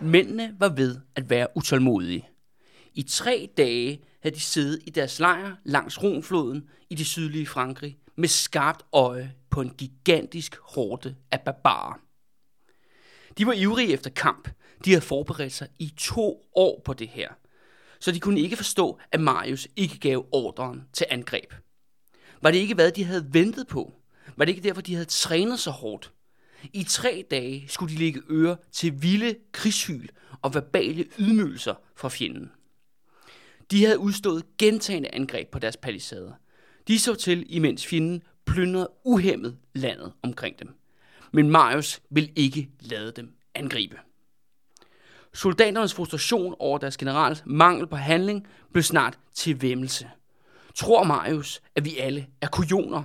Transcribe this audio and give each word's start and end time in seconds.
Mændene 0.00 0.56
var 0.58 0.68
ved 0.68 0.96
at 1.14 1.30
være 1.30 1.46
utålmodige. 1.54 2.28
I 2.94 3.02
tre 3.02 3.50
dage 3.56 4.00
havde 4.22 4.34
de 4.34 4.40
siddet 4.40 4.82
i 4.86 4.90
deres 4.90 5.18
lejr 5.18 5.56
langs 5.64 6.02
Rhonfloden 6.02 6.68
i 6.90 6.94
det 6.94 7.06
sydlige 7.06 7.46
Frankrig 7.46 7.98
med 8.16 8.28
skarpt 8.28 8.82
øje 8.92 9.34
på 9.50 9.60
en 9.60 9.70
gigantisk 9.70 10.56
horde 10.62 11.16
af 11.30 11.40
barbarer. 11.40 12.00
De 13.38 13.46
var 13.46 13.52
ivrige 13.52 13.92
efter 13.92 14.10
kamp. 14.10 14.48
De 14.84 14.90
havde 14.90 15.04
forberedt 15.04 15.52
sig 15.52 15.68
i 15.78 15.94
to 15.96 16.50
år 16.54 16.82
på 16.84 16.92
det 16.92 17.08
her, 17.08 17.28
så 18.00 18.12
de 18.12 18.20
kunne 18.20 18.40
ikke 18.40 18.56
forstå, 18.56 18.98
at 19.12 19.20
Marius 19.20 19.68
ikke 19.76 19.98
gav 19.98 20.26
ordren 20.32 20.84
til 20.92 21.06
angreb. 21.10 21.54
Var 22.42 22.50
det 22.50 22.58
ikke, 22.58 22.74
hvad 22.74 22.92
de 22.92 23.04
havde 23.04 23.28
ventet 23.32 23.66
på? 23.66 23.92
Var 24.36 24.44
det 24.44 24.52
ikke 24.52 24.68
derfor, 24.68 24.82
de 24.82 24.94
havde 24.94 25.08
trænet 25.08 25.60
så 25.60 25.70
hårdt? 25.70 26.12
I 26.72 26.84
tre 26.84 27.24
dage 27.30 27.64
skulle 27.68 27.94
de 27.94 27.98
lægge 27.98 28.22
øre 28.30 28.56
til 28.72 29.02
vilde 29.02 29.36
krigshyl 29.52 30.08
og 30.42 30.54
verbale 30.54 31.04
ydmygelser 31.18 31.74
fra 31.96 32.08
fjenden. 32.08 32.50
De 33.70 33.84
havde 33.84 33.98
udstået 33.98 34.44
gentagende 34.58 35.14
angreb 35.14 35.48
på 35.48 35.58
deres 35.58 35.76
palisader. 35.76 36.32
De 36.88 36.98
så 36.98 37.14
til, 37.14 37.46
imens 37.48 37.86
fjenden 37.86 38.22
plyndrede 38.46 38.90
uhemmet 39.04 39.56
landet 39.74 40.12
omkring 40.22 40.58
dem. 40.58 40.74
Men 41.32 41.50
Marius 41.50 42.00
ville 42.10 42.30
ikke 42.36 42.70
lade 42.80 43.12
dem 43.16 43.32
angribe. 43.54 43.96
Soldaternes 45.34 45.94
frustration 45.94 46.54
over 46.58 46.78
deres 46.78 46.96
generals 46.96 47.42
mangel 47.46 47.86
på 47.86 47.96
handling 47.96 48.46
blev 48.72 48.82
snart 48.82 49.18
til 49.34 49.62
vemmelse. 49.62 50.10
Tror 50.74 51.04
Marius, 51.04 51.60
at 51.74 51.84
vi 51.84 51.96
alle 51.96 52.26
er 52.40 52.48
kujoner? 52.48 53.04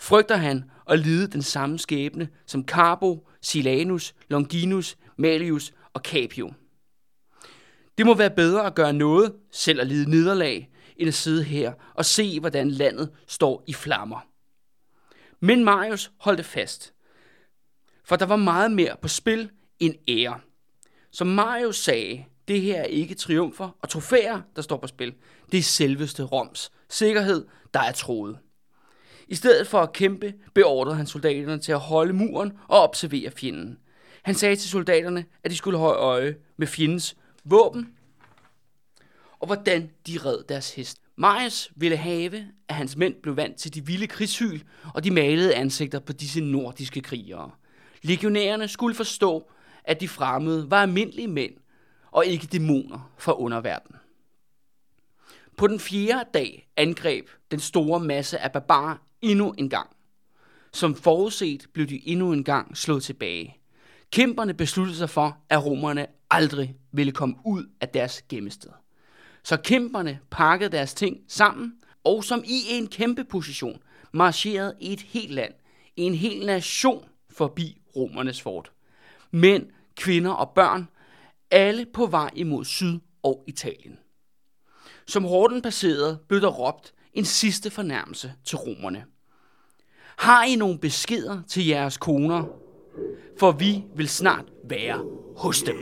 Frygter 0.00 0.36
han 0.36 0.70
at 0.90 0.98
lide 0.98 1.26
den 1.26 1.42
samme 1.42 1.78
skæbne 1.78 2.28
som 2.46 2.64
Carbo, 2.64 3.28
Silanus, 3.40 4.14
Longinus, 4.28 4.96
Malius 5.16 5.72
og 5.94 6.00
Capio? 6.00 6.52
Det 7.98 8.06
må 8.06 8.14
være 8.14 8.30
bedre 8.30 8.66
at 8.66 8.74
gøre 8.74 8.92
noget, 8.92 9.32
selv 9.52 9.80
at 9.80 9.86
lide 9.86 10.10
nederlag, 10.10 10.70
end 10.96 11.08
at 11.08 11.14
sidde 11.14 11.44
her 11.44 11.72
og 11.94 12.04
se, 12.04 12.40
hvordan 12.40 12.70
landet 12.70 13.10
står 13.26 13.64
i 13.66 13.72
flammer. 13.72 14.20
Men 15.40 15.64
Marius 15.64 16.12
holdte 16.18 16.44
fast, 16.44 16.94
for 18.04 18.16
der 18.16 18.26
var 18.26 18.36
meget 18.36 18.72
mere 18.72 18.96
på 19.02 19.08
spil 19.08 19.50
end 19.78 19.94
ære. 20.08 20.40
Som 21.10 21.26
Marius 21.26 21.76
sagde, 21.76 22.24
det 22.48 22.60
her 22.60 22.80
er 22.80 22.84
ikke 22.84 23.14
triumfer 23.14 23.76
og 23.82 23.88
trofæer, 23.88 24.40
der 24.56 24.62
står 24.62 24.76
på 24.76 24.86
spil. 24.86 25.14
Det 25.52 25.58
er 25.58 25.62
selveste 25.62 26.22
Roms 26.22 26.72
sikkerhed, 26.88 27.46
der 27.74 27.80
er 27.80 27.92
troet. 27.92 28.38
I 29.30 29.34
stedet 29.34 29.66
for 29.66 29.78
at 29.78 29.92
kæmpe, 29.92 30.34
beordrede 30.54 30.96
han 30.96 31.06
soldaterne 31.06 31.58
til 31.58 31.72
at 31.72 31.80
holde 31.80 32.12
muren 32.12 32.52
og 32.68 32.82
observere 32.82 33.30
fjenden. 33.30 33.78
Han 34.22 34.34
sagde 34.34 34.56
til 34.56 34.70
soldaterne, 34.70 35.24
at 35.44 35.50
de 35.50 35.56
skulle 35.56 35.78
holde 35.78 35.98
øje 35.98 36.36
med 36.56 36.66
fjendens 36.66 37.16
våben 37.44 37.88
og 39.40 39.46
hvordan 39.46 39.90
de 40.06 40.18
red 40.24 40.38
deres 40.48 40.74
hest. 40.74 40.98
Marius 41.16 41.70
ville 41.76 41.96
have, 41.96 42.46
at 42.68 42.74
hans 42.74 42.96
mænd 42.96 43.14
blev 43.22 43.36
vant 43.36 43.56
til 43.56 43.74
de 43.74 43.86
vilde 43.86 44.06
krigshyl 44.06 44.60
og 44.94 45.04
de 45.04 45.10
malede 45.10 45.54
ansigter 45.54 45.98
på 45.98 46.12
disse 46.12 46.40
nordiske 46.40 47.00
krigere. 47.00 47.50
Legionærerne 48.02 48.68
skulle 48.68 48.94
forstå, 48.94 49.50
at 49.84 50.00
de 50.00 50.08
fremmede 50.08 50.70
var 50.70 50.82
almindelige 50.82 51.28
mænd 51.28 51.52
og 52.10 52.26
ikke 52.26 52.46
dæmoner 52.46 53.12
fra 53.18 53.38
underverdenen. 53.38 53.99
På 55.60 55.66
den 55.66 55.80
fjerde 55.80 56.30
dag 56.34 56.68
angreb 56.76 57.28
den 57.50 57.60
store 57.60 58.00
masse 58.00 58.38
af 58.38 58.52
barbarer 58.52 58.96
endnu 59.22 59.54
en 59.58 59.70
gang. 59.70 59.90
Som 60.72 60.94
forudset 60.94 61.66
blev 61.72 61.86
de 61.86 62.08
endnu 62.08 62.32
en 62.32 62.44
gang 62.44 62.76
slået 62.76 63.02
tilbage. 63.02 63.56
Kæmperne 64.10 64.54
besluttede 64.54 64.96
sig 64.96 65.10
for, 65.10 65.38
at 65.48 65.66
romerne 65.66 66.06
aldrig 66.30 66.76
ville 66.92 67.12
komme 67.12 67.36
ud 67.44 67.64
af 67.80 67.88
deres 67.88 68.22
gemmested. 68.22 68.70
Så 69.42 69.56
kæmperne 69.56 70.18
pakkede 70.30 70.72
deres 70.72 70.94
ting 70.94 71.20
sammen, 71.28 71.72
og 72.04 72.24
som 72.24 72.42
i 72.46 72.60
en 72.68 72.86
kæmpe 72.86 73.24
position 73.24 73.82
marcherede 74.12 74.74
i 74.80 74.92
et 74.92 75.00
helt 75.00 75.32
land, 75.32 75.52
en 75.96 76.14
hel 76.14 76.46
nation 76.46 77.04
forbi 77.30 77.80
romernes 77.96 78.42
fort. 78.42 78.72
Mænd, 79.30 79.66
kvinder 79.96 80.32
og 80.32 80.50
børn, 80.54 80.88
alle 81.50 81.86
på 81.86 82.06
vej 82.06 82.30
imod 82.34 82.64
Syd 82.64 82.98
og 83.22 83.44
Italien. 83.46 83.98
Som 85.10 85.24
horden 85.24 85.62
passerede, 85.62 86.18
blev 86.28 86.40
der 86.40 86.48
råbt 86.48 86.92
en 87.14 87.24
sidste 87.24 87.70
fornærmelse 87.70 88.32
til 88.44 88.58
romerne. 88.58 89.04
Har 90.16 90.44
I 90.44 90.56
nogle 90.56 90.78
beskeder 90.78 91.42
til 91.48 91.66
jeres 91.66 91.96
koner? 91.96 92.44
For 93.38 93.52
vi 93.52 93.84
vil 93.96 94.08
snart 94.08 94.44
være 94.64 95.04
hos 95.36 95.62
dem. 95.62 95.76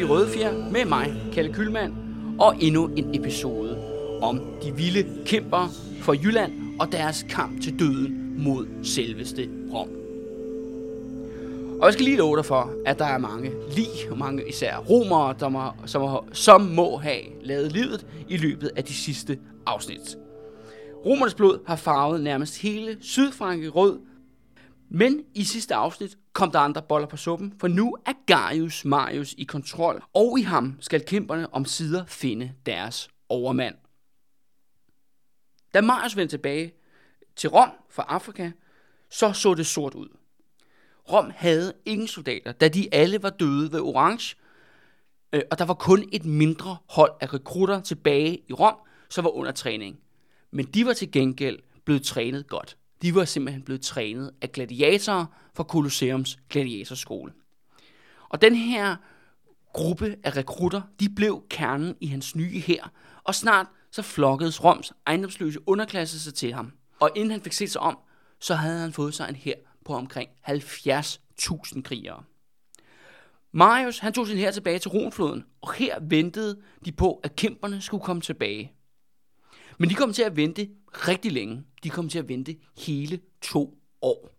De 0.00 0.08
Røde 0.08 0.28
Fjer 0.28 0.70
med 0.70 0.84
mig, 0.84 1.22
Kalle 1.32 1.52
Kylmand, 1.52 1.92
og 2.38 2.56
endnu 2.60 2.86
en 2.86 3.14
episode 3.14 3.78
om 4.22 4.40
de 4.62 4.76
vilde 4.76 5.24
kæmper 5.26 5.68
for 6.02 6.12
Jylland 6.12 6.52
og 6.78 6.92
deres 6.92 7.26
kamp 7.28 7.62
til 7.62 7.78
døden 7.78 8.44
mod 8.44 8.66
selveste 8.82 9.48
Rom. 9.72 9.88
Og 11.80 11.86
jeg 11.86 11.92
skal 11.92 12.04
lige 12.04 12.16
love 12.16 12.36
dig 12.36 12.44
for, 12.44 12.72
at 12.86 12.98
der 12.98 13.04
er 13.04 13.18
mange 13.18 13.52
lige, 13.76 14.10
og 14.10 14.18
mange 14.18 14.48
især 14.48 14.76
romere, 14.76 15.34
der 15.40 15.48
må, 15.48 15.60
som, 15.86 16.28
som 16.32 16.60
må 16.60 16.96
have 16.96 17.22
lavet 17.42 17.72
livet 17.72 18.06
i 18.28 18.36
løbet 18.36 18.70
af 18.76 18.84
de 18.84 18.94
sidste 18.94 19.38
afsnit. 19.66 20.16
Romernes 21.06 21.34
blod 21.34 21.58
har 21.66 21.76
farvet 21.76 22.20
nærmest 22.20 22.58
hele 22.62 22.96
Sydfrankrig 23.00 23.76
rød, 23.76 24.00
men 24.90 25.20
i 25.34 25.44
sidste 25.44 25.74
afsnit 25.74 26.16
kom 26.32 26.50
der 26.50 26.58
andre 26.58 26.82
boller 26.82 27.08
på 27.08 27.16
suppen, 27.16 27.54
for 27.60 27.68
nu 27.68 27.96
er 28.06 28.12
Gaius 28.26 28.84
Marius 28.84 29.34
i 29.38 29.44
kontrol, 29.44 30.02
og 30.14 30.38
i 30.38 30.42
ham 30.42 30.76
skal 30.80 31.04
kæmperne 31.06 31.54
om 31.54 31.64
sider 31.64 32.06
finde 32.06 32.52
deres 32.66 33.08
overmand. 33.28 33.74
Da 35.74 35.80
Marius 35.80 36.16
vendte 36.16 36.32
tilbage 36.32 36.72
til 37.36 37.50
Rom 37.50 37.70
fra 37.90 38.04
Afrika, 38.08 38.50
så 39.10 39.32
så 39.32 39.54
det 39.54 39.66
sort 39.66 39.94
ud. 39.94 40.08
Rom 41.12 41.32
havde 41.36 41.72
ingen 41.84 42.08
soldater, 42.08 42.52
da 42.52 42.68
de 42.68 42.94
alle 42.94 43.22
var 43.22 43.30
døde 43.30 43.72
ved 43.72 43.80
Orange, 43.80 44.36
øh, 45.32 45.42
og 45.50 45.58
der 45.58 45.64
var 45.64 45.74
kun 45.74 46.08
et 46.12 46.24
mindre 46.24 46.76
hold 46.88 47.12
af 47.20 47.34
rekrutter 47.34 47.80
tilbage 47.80 48.42
i 48.48 48.52
Rom, 48.52 48.76
som 49.10 49.24
var 49.24 49.30
under 49.30 49.52
træning. 49.52 50.00
Men 50.50 50.66
de 50.66 50.86
var 50.86 50.92
til 50.92 51.12
gengæld 51.12 51.58
blevet 51.84 52.02
trænet 52.02 52.46
godt. 52.46 52.76
De 53.02 53.14
var 53.14 53.24
simpelthen 53.24 53.62
blevet 53.62 53.80
trænet 53.80 54.30
af 54.40 54.52
gladiatorer 54.52 55.26
fra 55.54 55.64
Colosseums 55.64 56.38
gladiatorskole. 56.48 57.32
Og 58.28 58.42
den 58.42 58.54
her 58.54 58.96
gruppe 59.72 60.16
af 60.24 60.36
rekrutter, 60.36 60.82
de 61.00 61.08
blev 61.16 61.42
kernen 61.50 61.96
i 62.00 62.06
hans 62.06 62.36
nye 62.36 62.60
hær, 62.60 62.92
og 63.24 63.34
snart 63.34 63.66
så 63.90 64.02
flokkedes 64.02 64.64
Roms 64.64 64.92
ejendomsløse 65.06 65.68
underklasse 65.68 66.20
sig 66.20 66.34
til 66.34 66.52
ham. 66.52 66.72
Og 67.00 67.10
inden 67.16 67.30
han 67.30 67.40
fik 67.40 67.52
set 67.52 67.70
sig 67.70 67.80
om, 67.80 67.98
så 68.40 68.54
havde 68.54 68.80
han 68.80 68.92
fået 68.92 69.14
sig 69.14 69.28
en 69.28 69.36
hær 69.36 69.54
på 69.84 69.94
omkring 69.94 70.30
70.000 70.48 71.82
krigere. 71.82 72.22
Marius 73.52 73.98
han 73.98 74.12
tog 74.12 74.26
sin 74.26 74.36
her 74.36 74.50
tilbage 74.50 74.78
til 74.78 74.90
Ronfloden, 74.90 75.44
og 75.60 75.72
her 75.72 75.98
ventede 76.00 76.60
de 76.84 76.92
på, 76.92 77.20
at 77.24 77.36
kæmperne 77.36 77.80
skulle 77.80 78.04
komme 78.04 78.22
tilbage. 78.22 78.72
Men 79.78 79.90
de 79.90 79.94
kom 79.94 80.12
til 80.12 80.22
at 80.22 80.36
vente 80.36 80.68
rigtig 80.92 81.32
længe. 81.32 81.64
De 81.84 81.90
kom 81.90 82.08
til 82.08 82.18
at 82.18 82.28
vente 82.28 82.56
hele 82.78 83.20
to 83.42 83.78
år. 84.02 84.30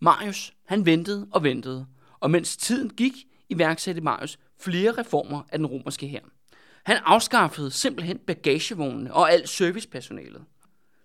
Marius, 0.00 0.54
han 0.64 0.86
ventede 0.86 1.28
og 1.32 1.42
ventede, 1.42 1.86
og 2.20 2.30
mens 2.30 2.56
tiden 2.56 2.90
gik, 2.90 3.12
iværksatte 3.48 4.00
Marius 4.00 4.38
flere 4.58 4.92
reformer 4.92 5.42
af 5.48 5.58
den 5.58 5.66
romerske 5.66 6.06
hær. 6.06 6.20
Han 6.84 6.96
afskaffede 6.96 7.70
simpelthen 7.70 8.18
bagagevognene 8.18 9.14
og 9.14 9.32
alt 9.32 9.48
servicepersonalet. 9.48 10.44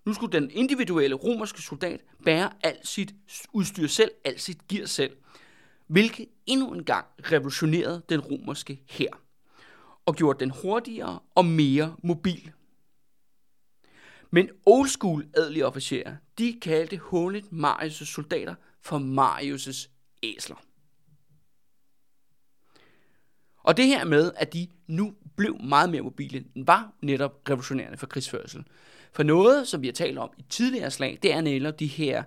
Nu 0.05 0.13
skulle 0.13 0.39
den 0.39 0.51
individuelle 0.51 1.15
romerske 1.15 1.61
soldat 1.61 2.01
bære 2.25 2.49
alt 2.63 2.87
sit 2.87 3.13
udstyr 3.53 3.87
selv, 3.87 4.11
alt 4.25 4.41
sit 4.41 4.67
gear 4.67 4.85
selv, 4.85 5.17
hvilket 5.87 6.25
endnu 6.45 6.73
en 6.73 6.83
gang 6.83 7.05
revolutionerede 7.23 8.01
den 8.09 8.19
romerske 8.19 8.81
hær 8.89 9.21
og 10.05 10.15
gjorde 10.15 10.39
den 10.39 10.49
hurtigere 10.61 11.19
og 11.35 11.45
mere 11.45 11.95
mobil. 12.03 12.51
Men 14.31 14.49
old 14.65 14.87
school 14.87 15.25
adelige 15.33 15.65
officerer, 15.65 16.15
de 16.37 16.59
kaldte 16.61 16.97
hånligt 16.97 17.47
Marius' 17.51 18.05
soldater 18.05 18.55
for 18.81 18.99
Marius' 18.99 19.89
æsler. 20.23 20.63
Og 23.63 23.77
det 23.77 23.85
her 23.85 24.05
med, 24.05 24.31
at 24.35 24.53
de 24.53 24.67
nu 24.87 25.13
blev 25.35 25.57
meget 25.63 25.89
mere 25.89 26.01
mobile, 26.01 26.45
var 26.55 26.93
netop 27.01 27.41
revolutionerende 27.49 27.97
for 27.97 28.07
krigsførsel. 28.07 28.65
For 29.13 29.23
noget, 29.23 29.67
som 29.67 29.81
vi 29.81 29.87
har 29.87 29.93
talt 29.93 30.17
om 30.17 30.29
i 30.37 30.45
tidligere 30.49 30.91
slag, 30.91 31.19
det 31.21 31.33
er 31.33 31.41
netop 31.41 31.79
de 31.79 31.87
her 31.87 32.23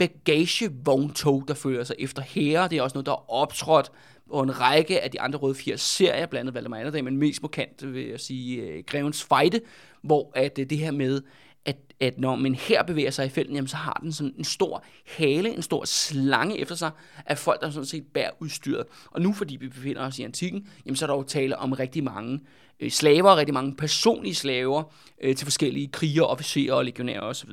bagagevogntog, 0.00 1.44
der 1.48 1.54
følger 1.54 1.84
sig 1.84 1.96
efter 1.98 2.22
herre. 2.22 2.68
Det 2.68 2.78
er 2.78 2.82
også 2.82 2.94
noget, 2.94 3.06
der 3.06 3.12
er 3.12 3.30
optrådt 3.30 3.92
på 4.30 4.42
en 4.42 4.60
række 4.60 5.00
af 5.00 5.10
de 5.10 5.20
andre 5.20 5.38
røde 5.38 5.54
fire 5.54 5.78
serier, 5.78 6.26
blandt 6.26 6.40
andet 6.40 6.54
Valdemar 6.54 6.78
Anderdag, 6.78 7.04
men 7.04 7.16
mest 7.16 7.42
markant 7.42 7.92
vil 7.94 8.06
jeg 8.08 8.20
sige 8.20 8.62
øh, 8.62 8.84
Grevens 8.86 9.24
Fejde, 9.24 9.60
hvor 10.02 10.32
at 10.34 10.58
øh, 10.58 10.70
det 10.70 10.78
her 10.78 10.90
med, 10.90 11.22
at, 11.64 11.76
at 12.00 12.18
når 12.18 12.36
man 12.36 12.54
her 12.54 12.82
bevæger 12.82 13.10
sig 13.10 13.26
i 13.26 13.28
felten, 13.28 13.54
jamen, 13.54 13.68
så 13.68 13.76
har 13.76 13.98
den 14.02 14.12
sådan 14.12 14.34
en 14.38 14.44
stor 14.44 14.84
hale, 15.06 15.54
en 15.54 15.62
stor 15.62 15.84
slange 15.84 16.58
efter 16.58 16.74
sig 16.74 16.90
af 17.26 17.38
folk, 17.38 17.60
der 17.60 17.70
sådan 17.70 17.86
set 17.86 18.04
bærer 18.14 18.30
udstyret. 18.40 18.84
Og 19.10 19.22
nu, 19.22 19.32
fordi 19.32 19.56
vi 19.56 19.68
befinder 19.68 20.06
os 20.06 20.18
i 20.18 20.22
antikken, 20.22 20.68
jamen, 20.86 20.96
så 20.96 21.04
er 21.04 21.06
der 21.06 21.16
jo 21.16 21.22
tale 21.22 21.56
om 21.56 21.72
rigtig 21.72 22.04
mange 22.04 22.40
øh, 22.80 22.90
slaver, 22.90 23.36
rigtig 23.36 23.54
mange 23.54 23.76
personlige 23.76 24.34
slaver 24.34 24.82
øh, 25.22 25.36
til 25.36 25.46
forskellige 25.46 25.88
kriger, 25.88 26.22
officerer 26.22 26.74
og 26.74 26.84
legionærer 26.84 27.20
osv. 27.20 27.50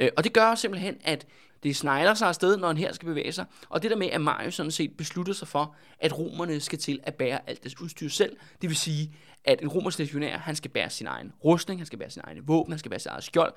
Øh, 0.00 0.08
og 0.16 0.24
det 0.24 0.32
gør 0.32 0.54
simpelthen, 0.54 0.96
at 1.04 1.26
det 1.62 1.76
snegler 1.76 2.14
sig 2.14 2.28
afsted, 2.28 2.56
når 2.56 2.66
han 2.66 2.76
her 2.76 2.92
skal 2.92 3.06
bevæge 3.06 3.32
sig. 3.32 3.44
Og 3.68 3.82
det 3.82 3.90
der 3.90 3.96
med, 3.96 4.06
at 4.06 4.20
Marius 4.20 4.54
sådan 4.54 4.72
set 4.72 4.96
beslutter 4.96 5.32
sig 5.32 5.48
for, 5.48 5.74
at 5.98 6.18
romerne 6.18 6.60
skal 6.60 6.78
til 6.78 7.00
at 7.02 7.14
bære 7.14 7.48
alt 7.48 7.62
deres 7.62 7.80
udstyr 7.80 8.08
selv. 8.08 8.36
Det 8.62 8.68
vil 8.68 8.76
sige, 8.76 9.14
at 9.44 9.62
en 9.62 9.68
romersk 9.68 9.98
legionær, 9.98 10.38
han 10.38 10.56
skal 10.56 10.70
bære 10.70 10.90
sin 10.90 11.06
egen 11.06 11.32
rustning, 11.44 11.80
han 11.80 11.86
skal 11.86 11.98
bære 11.98 12.10
sin 12.10 12.22
egen 12.24 12.48
våben, 12.48 12.72
han 12.72 12.78
skal 12.78 12.90
bære 12.90 13.00
sin 13.00 13.10
egen 13.10 13.22
skjold, 13.22 13.52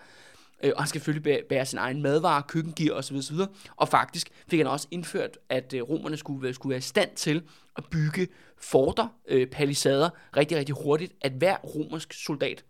øh, 0.63 0.71
og 0.75 0.81
han 0.81 0.87
skal 0.87 1.01
selvfølgelig 1.01 1.43
bære 1.49 1.65
sin 1.65 1.79
egen 1.79 2.01
madvarer, 2.01 2.41
køkkengear 2.41 2.93
osv. 2.93 3.15
osv. 3.15 3.37
Og 3.75 3.87
faktisk 3.87 4.29
fik 4.47 4.59
han 4.59 4.67
også 4.67 4.87
indført, 4.91 5.37
at 5.49 5.73
øh, 5.73 5.81
romerne 5.81 6.17
skulle, 6.17 6.53
skulle 6.53 6.71
være 6.71 6.77
i 6.77 6.81
stand 6.81 7.15
til 7.15 7.43
at 7.77 7.85
bygge 7.91 8.27
forter, 8.57 9.07
øh, 9.27 9.47
palisader, 9.47 10.09
rigtig, 10.37 10.57
rigtig 10.57 10.75
hurtigt, 10.75 11.13
at 11.21 11.31
hver 11.31 11.57
romersk 11.57 12.13
soldat 12.13 12.63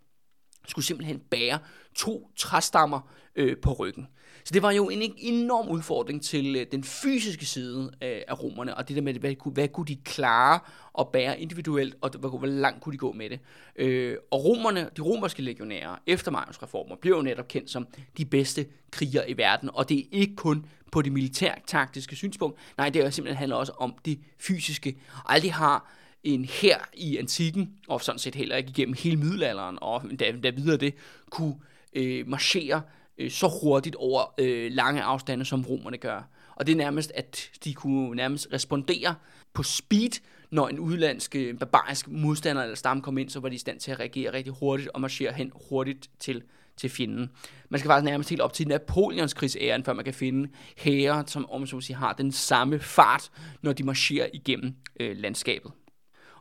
skulle 0.67 0.85
simpelthen 0.85 1.19
bære 1.19 1.59
to 1.95 2.29
træstammer 2.35 3.00
øh, 3.35 3.57
på 3.57 3.73
ryggen. 3.73 4.07
Så 4.44 4.53
det 4.53 4.62
var 4.62 4.71
jo 4.71 4.89
en 4.89 5.13
enorm 5.17 5.69
udfordring 5.69 6.23
til 6.23 6.56
øh, 6.56 6.65
den 6.71 6.83
fysiske 6.83 7.45
side 7.45 7.91
af, 8.01 8.25
af 8.27 8.44
romerne, 8.44 8.77
og 8.77 8.88
det 8.88 8.95
der 8.95 9.01
med, 9.01 9.13
hvad, 9.13 9.35
kunne, 9.35 9.53
hvad 9.53 9.67
kunne 9.67 9.85
de 9.85 9.95
klare 9.95 10.59
at 11.00 11.07
bære 11.07 11.39
individuelt, 11.39 11.95
og 12.01 12.09
hvor, 12.09 12.29
hvor 12.29 12.47
langt 12.47 12.81
kunne 12.81 12.94
de 12.94 12.97
gå 12.97 13.12
med 13.12 13.29
det. 13.29 13.39
Øh, 13.75 14.17
og 14.31 14.45
romerne, 14.45 14.89
de 14.97 15.01
romerske 15.01 15.41
legionærer, 15.41 15.95
efter 16.07 16.31
Marius 16.31 16.63
reformer, 16.63 16.95
blev 16.95 17.15
jo 17.15 17.21
netop 17.21 17.47
kendt 17.47 17.69
som 17.69 17.88
de 18.17 18.25
bedste 18.25 18.65
krigere 18.91 19.29
i 19.29 19.38
verden, 19.38 19.69
og 19.73 19.89
det 19.89 20.00
er 20.00 20.03
ikke 20.12 20.35
kun 20.35 20.65
på 20.91 21.01
det 21.01 21.12
militærtaktiske 21.12 22.15
synspunkt, 22.15 22.59
nej, 22.77 22.89
det 22.89 23.01
er 23.01 23.09
simpelthen 23.09 23.38
handler 23.38 23.56
også 23.56 23.71
om 23.77 23.95
det 24.06 24.19
fysiske. 24.39 24.97
Aldrig 25.25 25.53
har 25.53 25.91
en 26.25 26.45
her 26.45 26.77
i 26.94 27.18
antikken, 27.18 27.74
og 27.88 28.01
sådan 28.01 28.19
set 28.19 28.36
heller 28.36 28.56
ikke 28.56 28.69
igennem 28.69 28.95
hele 29.00 29.18
middelalderen, 29.18 29.77
og 29.81 30.04
da, 30.19 30.31
da 30.44 30.50
videre 30.50 30.77
det, 30.77 30.94
kunne 31.30 31.56
øh, 31.94 32.27
marchere 32.27 32.81
øh, 33.18 33.31
så 33.31 33.60
hurtigt 33.62 33.95
over 33.95 34.33
øh, 34.38 34.72
lange 34.72 35.01
afstande, 35.01 35.45
som 35.45 35.66
romerne 35.66 35.98
gør. 35.98 36.30
Og 36.56 36.68
det 36.68 36.74
er 36.74 36.77
nærmest, 36.77 37.12
at 37.16 37.50
de 37.63 37.74
kunne 37.74 38.16
nærmest 38.16 38.48
respondere 38.54 39.16
på 39.54 39.63
speed, 39.63 40.22
når 40.51 40.68
en 40.68 40.80
udlandsk 40.80 41.36
øh, 41.36 41.57
barbarisk 41.57 42.07
modstander 42.07 42.62
eller 42.62 42.75
stamme 42.75 43.04
kom 43.04 43.18
ind, 43.18 43.30
så 43.30 43.39
var 43.39 43.50
de 43.50 43.56
i 43.56 43.57
stand 43.57 43.80
til 43.80 43.92
at 43.92 44.00
reagere 44.00 44.33
rigtig 44.33 44.54
hurtigt 44.54 44.89
og 44.89 45.01
marchere 45.01 45.33
hen 45.33 45.51
hurtigt 45.69 46.10
til, 46.19 46.44
til 46.77 46.89
fjenden. 46.89 47.30
Man 47.69 47.80
skal 47.80 47.89
faktisk 47.89 48.06
nærmest 48.06 48.30
helt 48.30 48.42
op 48.42 48.54
til 48.54 48.68
Napoleons 48.68 49.33
krigsæren, 49.33 49.83
før 49.83 49.94
man 49.94 50.06
kan 50.06 50.13
finde 50.13 50.50
hære, 50.77 51.24
som 51.27 51.50
om 51.50 51.68
så 51.68 51.81
sige, 51.81 51.95
har 51.95 52.13
den 52.13 52.31
samme 52.31 52.80
fart, 52.80 53.31
når 53.62 53.74
de 53.74 53.83
marcherer 53.83 54.27
igennem 54.33 54.75
øh, 55.00 55.18
landskabet. 55.18 55.72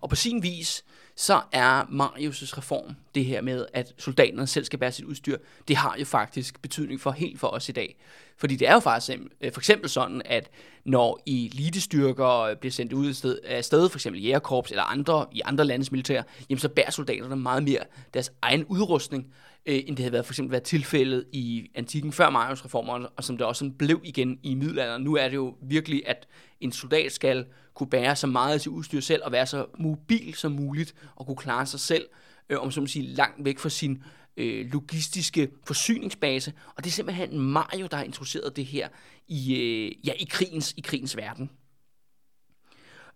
Og 0.05 0.11
på 0.11 0.17
sin 0.17 0.43
vis, 0.43 0.85
så 1.17 1.41
er 1.53 1.83
Marius' 1.83 2.59
reform, 2.59 2.97
det 3.15 3.25
her 3.25 3.41
med, 3.41 3.67
at 3.73 3.95
soldaterne 3.99 4.47
selv 4.47 4.65
skal 4.65 4.79
bære 4.79 4.93
sit 4.93 5.05
udstyr, 5.05 5.39
det 5.69 5.77
har 5.77 5.97
jo 5.99 6.05
faktisk 6.05 6.63
betydning 6.63 7.01
for 7.01 7.11
helt 7.11 7.41
for 7.41 7.49
os 7.49 7.69
i 7.69 7.73
dag. 7.73 7.97
Fordi 8.37 8.57
det 8.57 8.69
er 8.69 8.73
jo 8.73 8.81
faktisk 8.81 9.19
øh, 9.41 9.53
for 9.53 9.61
eksempel 9.61 9.91
sådan, 9.91 10.23
at 10.25 10.51
når 10.85 11.23
elitestyrker 11.27 12.41
øh, 12.41 12.57
bliver 12.57 12.73
sendt 12.73 12.93
ud 12.93 13.41
af 13.45 13.65
sted, 13.65 13.89
for 13.89 13.97
eksempel 13.97 14.23
jægerkorps 14.23 14.71
eller 14.71 14.83
andre 14.83 15.27
i 15.33 15.41
andre 15.45 15.65
landes 15.65 15.93
militær, 15.93 16.23
jamen 16.51 16.59
så 16.59 16.69
bærer 16.69 16.91
soldaterne 16.91 17.37
meget 17.37 17.63
mere 17.63 17.81
deres 18.15 18.33
egen 18.43 18.65
udrustning, 18.65 19.35
øh, 19.67 19.83
end 19.87 19.97
det 19.97 19.99
havde 19.99 20.13
været 20.13 20.27
for 20.27 20.33
eksempel 20.33 20.53
været 20.53 20.63
tilfældet 20.63 21.25
i 21.33 21.71
antikken 21.75 22.13
før 22.13 22.31
Marius 22.31 22.65
reformer, 22.65 23.07
og 23.17 23.25
som 23.25 23.37
det 23.37 23.47
også 23.47 23.59
sådan 23.59 23.75
blev 23.75 24.01
igen 24.05 24.39
i 24.43 24.55
middelalderen. 24.55 25.03
Nu 25.03 25.17
er 25.17 25.29
det 25.29 25.35
jo 25.35 25.57
virkelig, 25.63 26.03
at 26.07 26.27
en 26.65 26.73
soldat 26.73 27.13
skal 27.13 27.47
kunne 27.75 27.91
bære 27.91 28.17
så 28.17 28.27
meget 28.27 28.55
af 28.55 28.61
sit 28.61 28.71
udstyr 28.71 29.01
selv, 29.01 29.23
og 29.25 29.33
være 29.33 29.47
så 29.47 29.67
mobil 29.79 30.35
som 30.35 30.53
muligt, 30.53 30.95
og 31.17 31.27
kunne 31.27 31.37
klare 31.37 31.67
sig 31.67 31.81
selv, 31.81 32.07
øh, 32.49 32.61
om 32.61 32.71
så 32.71 32.81
man 32.81 32.89
sige, 32.89 33.07
langt 33.07 33.45
væk 33.45 33.59
fra 33.59 33.69
sin 33.69 34.03
øh, 34.37 34.67
logistiske 34.73 35.51
forsyningsbase. 35.67 36.53
Og 36.77 36.85
det 36.85 36.91
er 36.91 36.93
simpelthen 36.93 37.39
Mario, 37.39 37.87
der 37.91 37.97
har 37.97 38.05
introduceret 38.05 38.57
det 38.57 38.67
her 38.67 38.89
i, 39.29 39.55
øh, 39.55 40.07
ja, 40.07 40.13
i, 40.13 40.27
krigens, 40.31 40.75
i 40.77 40.81
krigens 40.81 41.17
verden. 41.17 41.51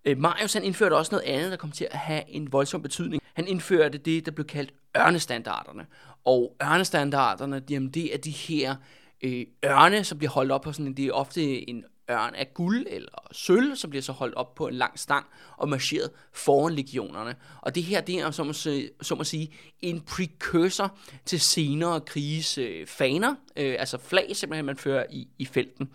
Øh, 0.05 0.19
Marius 0.19 0.53
han 0.53 0.65
indførte 0.65 0.97
også 0.97 1.15
noget 1.15 1.25
andet, 1.25 1.51
der 1.51 1.57
kom 1.57 1.73
til 1.73 1.89
at 1.91 1.99
have 1.99 2.23
en 2.29 2.53
voldsom 2.53 2.83
betydning. 2.83 3.23
Han 3.35 3.47
indførte 3.47 3.99
det, 3.99 4.27
der 4.27 4.33
blev 4.33 4.47
kaldt 4.47 4.75
ørnestandarderne. 4.97 5.87
Og 6.25 6.57
ørnestandarderne, 6.63 7.63
jamen, 7.71 7.91
det 7.91 8.15
er 8.15 8.19
de 8.19 8.31
her 8.31 8.77
øh, 9.23 9.47
ørne, 9.65 10.05
som 10.05 10.19
bliver 10.19 10.31
holdt 10.31 10.53
op 10.53 10.63
på 10.63 10.73
sådan 10.73 10.87
en, 10.87 10.97
det 10.97 11.07
er 11.07 11.13
ofte 11.13 11.71
en 11.71 11.85
ørn 12.11 12.35
af 12.35 12.55
guld 12.55 12.87
eller 12.91 13.29
sølv, 13.33 13.77
som 13.77 13.91
bliver 13.91 14.03
så 14.03 14.13
holdt 14.13 14.35
op 14.35 14.55
på 14.55 14.69
en 14.69 14.75
lang 14.75 14.99
stang 14.99 15.27
og 15.57 15.69
marcheret 15.69 16.11
foran 16.33 16.75
legionerne. 16.75 17.35
Og 17.61 17.75
det 17.75 17.83
her, 17.83 18.01
det 18.01 18.15
er 18.15 18.31
som 18.31 18.49
at, 18.49 18.67
som 19.03 19.21
at 19.21 19.27
sige 19.27 19.53
en 19.81 20.01
precursor 20.01 20.99
til 21.25 21.41
senere 21.41 22.01
kriges 22.01 22.59
øh, 22.59 22.87
faner, 22.87 23.35
øh, 23.57 23.77
altså 23.79 23.99
flag 23.99 24.37
simpelthen, 24.37 24.67
man 24.67 24.77
fører 24.77 25.05
i, 25.11 25.29
i 25.39 25.45
felten. 25.45 25.91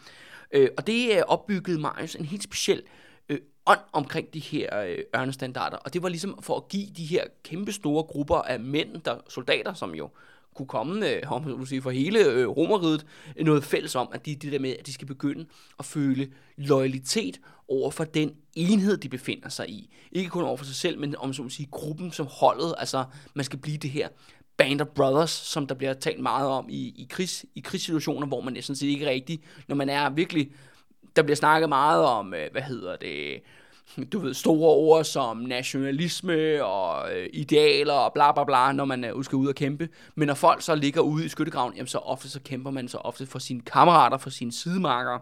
Øh, 0.52 0.70
og 0.78 0.88
det 0.88 1.10
øh, 1.10 1.16
er 1.16 1.24
opbygget 1.24 1.80
Marius 1.80 2.16
en 2.16 2.26
helt 2.26 2.44
speciel 2.44 2.84
øh, 3.30 3.40
ånd 3.66 3.80
omkring 3.94 4.34
de 4.34 4.40
her 4.40 4.82
øh, 4.82 4.98
ørnestandarder, 5.16 5.78
og 5.78 5.94
det 5.94 6.04
var 6.04 6.10
ligesom 6.10 6.40
for 6.42 6.58
at 6.58 6.68
give 6.68 6.88
de 6.98 7.06
her 7.06 7.24
kæmpe 7.44 7.72
store 7.72 8.04
grupper 8.04 8.36
af 8.36 8.60
mænd, 8.60 9.02
der 9.02 9.18
soldater, 9.30 9.74
som 9.74 9.96
jo 9.96 10.10
kunne 10.56 10.68
komme 10.68 11.10
øh, 11.10 11.32
om 11.32 11.44
man 11.44 11.66
sige, 11.66 11.82
for 11.82 11.92
hele 11.92 12.26
øh, 12.26 12.48
romeriet 12.48 13.06
noget 13.42 13.64
fælles 13.64 13.96
om, 13.96 14.10
at 14.14 14.26
de, 14.26 14.36
det 14.36 14.52
der 14.52 14.60
med, 14.60 14.76
at 14.80 14.86
de 14.86 14.94
skal 14.94 15.08
begynde 15.08 15.46
at 15.80 15.86
føle 15.86 16.32
loyalitet 16.58 17.40
over 17.68 17.92
for 17.92 18.04
den 18.04 18.32
enhed, 18.56 18.98
de 18.98 19.10
befinder 19.10 19.50
sig 19.50 19.70
i. 19.70 19.90
Ikke 20.12 20.30
kun 20.30 20.44
over 20.44 20.58
for 20.58 20.66
sig 20.66 20.76
selv, 20.76 21.00
men 21.00 21.16
om 21.16 21.34
så 21.34 21.50
sige, 21.50 21.68
gruppen 21.72 22.12
som 22.12 22.28
holdet. 22.30 22.76
Altså, 22.78 23.04
man 23.34 23.46
skal 23.46 23.60
blive 23.60 23.78
det 23.78 23.90
her 23.90 24.10
band 24.58 24.82
of 24.82 24.88
brothers, 24.88 25.32
som 25.32 25.68
der 25.68 25.76
bliver 25.76 25.94
talt 25.94 26.20
meget 26.20 26.48
om 26.48 26.66
i, 26.70 26.94
i, 26.98 27.08
krigs, 27.10 27.46
i 27.56 27.60
krigssituationer, 27.60 28.28
hvor 28.28 28.42
man 28.42 28.54
næsten 28.54 28.76
ikke 28.90 29.10
rigtig, 29.10 29.44
når 29.68 29.76
man 29.76 29.90
er 29.90 30.10
virkelig, 30.10 30.52
der 31.16 31.24
bliver 31.24 31.36
snakket 31.36 31.70
meget 31.70 32.04
om, 32.04 32.34
øh, 32.34 32.52
hvad 32.52 32.62
hedder 32.62 32.96
det, 32.96 33.42
du 34.14 34.20
ved, 34.20 34.34
store 34.34 34.74
ord 34.74 35.04
som 35.04 35.38
nationalisme 35.38 36.66
og 36.66 37.14
øh, 37.16 37.30
idealer 37.34 37.94
og 37.94 38.14
bla 38.14 38.32
bla 38.32 38.44
bla, 38.44 38.72
når 38.72 38.86
man 38.86 39.04
øh, 39.04 39.24
skal 39.24 39.36
ud 39.36 39.48
og 39.48 39.56
kæmpe. 39.56 39.90
Men 40.16 40.28
når 40.28 40.34
folk 40.34 40.62
så 40.62 40.76
ligger 40.76 41.02
ude 41.02 41.26
i 41.26 41.30
skyttegraven, 41.30 41.74
jamen 41.74 41.88
så 41.88 41.98
ofte 41.98 42.30
så 42.30 42.40
kæmper 42.40 42.72
man 42.72 42.88
så 42.88 42.98
ofte 42.98 43.26
for 43.26 43.40
sine 43.40 43.62
kammerater, 43.62 44.18
for 44.18 44.30
sine 44.30 44.52
sidemarkere. 44.52 45.20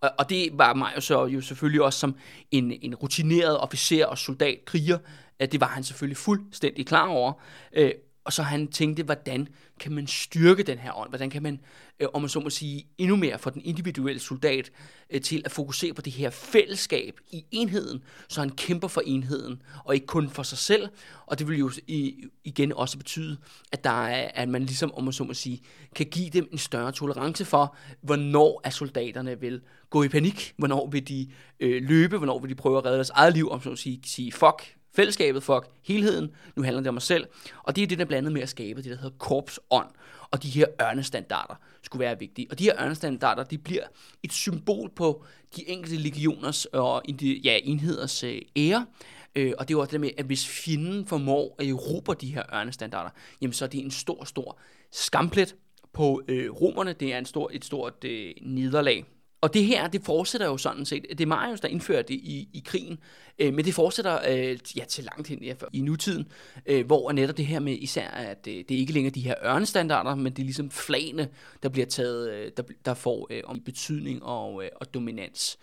Og, 0.00 0.10
og 0.18 0.30
det 0.30 0.48
var 0.52 0.74
mig 0.74 0.92
jo 0.96 1.00
så 1.00 1.26
jo 1.26 1.40
selvfølgelig 1.40 1.82
også 1.82 1.98
som 1.98 2.14
en, 2.50 2.72
en 2.82 2.94
rutineret 2.94 3.58
officer 3.58 4.06
og 4.06 4.18
soldat, 4.18 4.58
kriger, 4.66 4.98
at 5.38 5.52
det 5.52 5.60
var 5.60 5.66
han 5.66 5.84
selvfølgelig 5.84 6.16
fuldstændig 6.16 6.86
klar 6.86 7.08
over. 7.08 7.32
Øh, 7.72 7.92
og 8.30 8.34
så 8.34 8.42
han 8.42 8.68
tænkte, 8.68 9.02
hvordan 9.02 9.48
kan 9.80 9.92
man 9.92 10.06
styrke 10.06 10.62
den 10.62 10.78
her 10.78 10.98
ånd? 10.98 11.10
Hvordan 11.10 11.30
kan 11.30 11.42
man, 11.42 11.60
øh, 12.00 12.08
om 12.14 12.22
man 12.22 12.28
så 12.28 12.40
må 12.40 12.50
sige, 12.50 12.86
endnu 12.98 13.16
mere 13.16 13.38
for 13.38 13.50
den 13.50 13.62
individuelle 13.64 14.20
soldat 14.20 14.70
øh, 15.10 15.20
til 15.20 15.42
at 15.44 15.52
fokusere 15.52 15.92
på 15.92 16.02
det 16.02 16.12
her 16.12 16.30
fællesskab 16.30 17.20
i 17.30 17.44
enheden, 17.50 18.02
så 18.28 18.40
han 18.40 18.50
kæmper 18.50 18.88
for 18.88 19.02
enheden, 19.06 19.62
og 19.84 19.94
ikke 19.94 20.06
kun 20.06 20.30
for 20.30 20.42
sig 20.42 20.58
selv. 20.58 20.88
Og 21.26 21.38
det 21.38 21.48
vil 21.48 21.58
jo 21.58 21.70
i, 21.86 22.24
igen 22.44 22.72
også 22.72 22.98
betyde, 22.98 23.36
at, 23.72 23.84
der 23.84 24.06
er, 24.06 24.30
at 24.34 24.48
man 24.48 24.62
ligesom, 24.62 24.94
om 24.94 25.04
man 25.04 25.12
så 25.12 25.24
må 25.24 25.34
sige, 25.34 25.62
kan 25.94 26.06
give 26.06 26.30
dem 26.30 26.48
en 26.52 26.58
større 26.58 26.92
tolerance 26.92 27.44
for, 27.44 27.76
hvornår 28.00 28.60
er 28.64 28.70
soldaterne 28.70 29.40
vil 29.40 29.60
gå 29.90 30.02
i 30.02 30.08
panik, 30.08 30.54
hvornår 30.56 30.88
vil 30.90 31.08
de 31.08 31.30
øh, 31.60 31.82
løbe, 31.82 32.16
hvornår 32.16 32.38
vil 32.38 32.50
de 32.50 32.54
prøve 32.54 32.78
at 32.78 32.84
redde 32.84 32.96
deres 32.96 33.10
eget 33.10 33.34
liv, 33.34 33.50
om 33.50 33.62
så 33.62 33.68
må 33.68 33.76
sige, 33.76 34.00
sige 34.04 34.32
fuck 34.32 34.79
fællesskabet, 34.94 35.42
fuck 35.42 35.68
helheden, 35.82 36.30
nu 36.56 36.62
handler 36.62 36.80
det 36.80 36.88
om 36.88 36.94
mig 36.94 37.02
selv. 37.02 37.26
Og 37.62 37.76
det 37.76 37.82
er 37.82 37.86
det, 37.86 37.98
der 37.98 38.04
blandet 38.04 38.32
med 38.32 38.42
at 38.42 38.48
skabe 38.48 38.82
det, 38.82 38.90
der 38.90 38.96
hedder 38.96 39.18
korpsånd. 39.18 39.88
Og 40.30 40.42
de 40.42 40.48
her 40.48 40.66
ørnestandarder 40.82 41.54
skulle 41.82 42.00
være 42.00 42.18
vigtige. 42.18 42.46
Og 42.50 42.58
de 42.58 42.64
her 42.64 42.82
ørnestandarder, 42.82 43.44
de 43.44 43.58
bliver 43.58 43.82
et 44.22 44.32
symbol 44.32 44.90
på 44.96 45.24
de 45.56 45.68
enkelte 45.68 45.96
legioners 45.96 46.64
og 46.64 47.02
ja, 47.22 47.58
enheders 47.62 48.24
øh, 48.24 48.42
ære. 48.56 48.86
Øh, 49.34 49.52
og 49.58 49.68
det 49.68 49.74
er 49.74 49.76
jo 49.76 49.80
også 49.80 49.92
det 49.92 50.00
med, 50.00 50.10
at 50.18 50.26
hvis 50.26 50.48
fjenden 50.48 51.06
formår 51.06 51.56
at 51.58 51.66
erobre 51.66 52.14
de 52.20 52.34
her 52.34 52.54
ørnestandarder, 52.54 53.10
jamen 53.40 53.52
så 53.52 53.64
er 53.64 53.68
det 53.68 53.84
en 53.84 53.90
stor, 53.90 54.24
stor 54.24 54.58
skamplet 54.92 55.56
på 55.92 56.22
øh, 56.28 56.50
romerne. 56.50 56.92
Det 56.92 57.14
er 57.14 57.18
en 57.18 57.26
stor, 57.26 57.50
et 57.52 57.64
stort 57.64 58.04
øh, 58.04 58.32
nederlag. 58.42 59.04
Og 59.40 59.54
det 59.54 59.64
her, 59.64 59.88
det 59.88 60.02
fortsætter 60.04 60.46
jo 60.46 60.56
sådan 60.56 60.84
set. 60.84 61.06
Det 61.10 61.20
er 61.20 61.26
Marius, 61.26 61.60
der 61.60 61.68
indfører 61.68 62.02
det 62.02 62.14
i, 62.14 62.48
i 62.52 62.62
krigen, 62.66 62.98
øh, 63.38 63.54
men 63.54 63.64
det 63.64 63.74
fortsætter 63.74 64.18
øh, 64.28 64.58
ja, 64.76 64.84
til 64.84 65.04
langt 65.04 65.28
hen 65.28 65.42
ja, 65.42 65.54
i 65.72 65.80
nutiden, 65.80 66.28
øh, 66.66 66.86
hvor 66.86 67.12
netop 67.12 67.36
det 67.36 67.46
her 67.46 67.60
med 67.60 67.72
især, 67.72 68.08
at 68.08 68.46
øh, 68.48 68.54
det 68.54 68.70
er 68.70 68.78
ikke 68.78 68.92
længere 68.92 69.14
de 69.14 69.20
her 69.20 69.34
ørnestandarder, 69.44 70.14
men 70.14 70.32
det 70.32 70.38
er 70.38 70.44
ligesom 70.44 70.70
flagene, 70.70 71.28
der 71.62 71.68
bliver 71.68 71.86
taget, 71.86 72.30
øh, 72.30 72.50
der, 72.56 72.62
der 72.84 72.94
får 72.94 73.26
øh, 73.30 73.42
om 73.44 73.60
betydning 73.60 74.24
og, 74.24 74.64
øh, 74.64 74.70
og 74.76 74.94
dominans. 74.94 75.58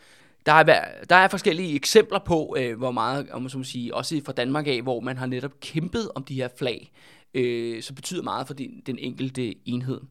Der 0.45 0.53
er, 0.53 0.83
der 1.09 1.15
er 1.15 1.27
forskellige 1.27 1.75
eksempler 1.75 2.19
på, 2.19 2.55
øh, 2.59 2.77
hvor 2.77 2.91
meget, 2.91 3.29
om 3.29 3.41
man 3.41 3.49
så 3.49 3.57
må 3.57 3.63
sige, 3.63 3.95
også 3.95 4.21
fra 4.25 4.33
Danmark 4.33 4.67
af, 4.67 4.81
hvor 4.81 4.99
man 4.99 5.17
har 5.17 5.25
netop 5.25 5.59
kæmpet 5.59 6.11
om 6.15 6.23
de 6.23 6.35
her 6.35 6.47
flag, 6.57 6.91
øh, 7.33 7.83
så 7.83 7.93
betyder 7.93 8.21
meget 8.21 8.47
for 8.47 8.53
den, 8.53 8.81
den 8.85 8.97
enkelte 8.99 9.55
enhed. 9.69 10.01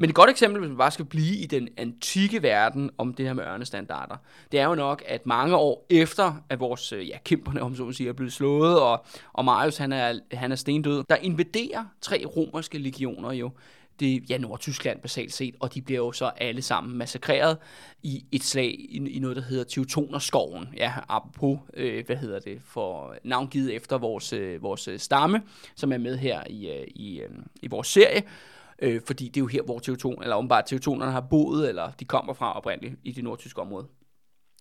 Men 0.00 0.10
et 0.10 0.16
godt 0.16 0.30
eksempel, 0.30 0.60
hvis 0.60 0.68
man 0.68 0.78
bare 0.78 0.90
skal 0.90 1.04
blive 1.04 1.36
i 1.36 1.46
den 1.46 1.68
antikke 1.76 2.42
verden 2.42 2.90
om 2.98 3.14
det 3.14 3.26
her 3.26 3.32
med 3.32 3.44
ørnestandarder, 3.44 4.16
det 4.52 4.60
er 4.60 4.64
jo 4.64 4.74
nok, 4.74 5.02
at 5.06 5.26
mange 5.26 5.56
år 5.56 5.86
efter, 5.90 6.34
at 6.48 6.60
vores 6.60 6.92
øh, 6.92 7.08
ja, 7.08 7.18
kæmperne, 7.24 7.62
om 7.62 7.76
så 7.76 7.84
man 7.84 7.94
siger, 7.94 8.10
er 8.10 8.12
blevet 8.12 8.32
slået, 8.32 8.80
og, 8.80 9.04
og 9.32 9.44
Marius 9.44 9.76
han 9.76 9.92
er, 9.92 10.18
han 10.32 10.52
er 10.52 10.56
stendød, 10.56 11.04
der 11.08 11.16
invaderer 11.16 11.84
tre 12.00 12.24
romerske 12.36 12.78
legioner 12.78 13.32
jo 13.32 13.50
det 14.00 14.30
ja, 14.30 14.38
Nordtyskland 14.38 15.00
basalt 15.00 15.32
set, 15.32 15.54
og 15.60 15.74
de 15.74 15.82
bliver 15.82 15.98
jo 15.98 16.12
så 16.12 16.30
alle 16.36 16.62
sammen 16.62 16.98
massakreret 16.98 17.56
i 18.02 18.24
et 18.32 18.42
slag 18.42 18.76
i, 18.78 19.10
i 19.10 19.18
noget, 19.18 19.36
der 19.36 19.42
hedder 19.42 19.64
Teutonerskoven. 19.64 20.68
Ja, 20.76 20.92
apropos, 21.08 21.58
øh, 21.74 22.06
hvad 22.06 22.16
hedder 22.16 22.38
det, 22.38 22.60
for 22.64 23.14
navngivet 23.24 23.74
efter 23.74 23.98
vores, 23.98 24.32
øh, 24.32 24.62
vores 24.62 24.88
øh, 24.88 24.98
stamme, 24.98 25.42
som 25.76 25.92
er 25.92 25.98
med 25.98 26.18
her 26.18 26.42
i, 26.50 26.68
øh, 26.68 26.86
i, 26.86 27.20
øh, 27.20 27.30
i 27.62 27.66
vores 27.66 27.88
serie 27.88 28.22
øh, 28.82 29.00
fordi 29.06 29.28
det 29.28 29.36
er 29.36 29.40
jo 29.40 29.46
her, 29.46 29.62
hvor 29.62 29.78
Teuton, 29.78 30.22
eller 30.22 30.36
åbenbart 30.36 30.64
Teutonerne 30.66 31.12
har 31.12 31.20
boet, 31.20 31.68
eller 31.68 31.90
de 31.90 32.04
kommer 32.04 32.32
fra 32.32 32.56
oprindeligt 32.56 32.94
i 33.04 33.12
det 33.12 33.24
nordtyske 33.24 33.60
område. 33.60 33.86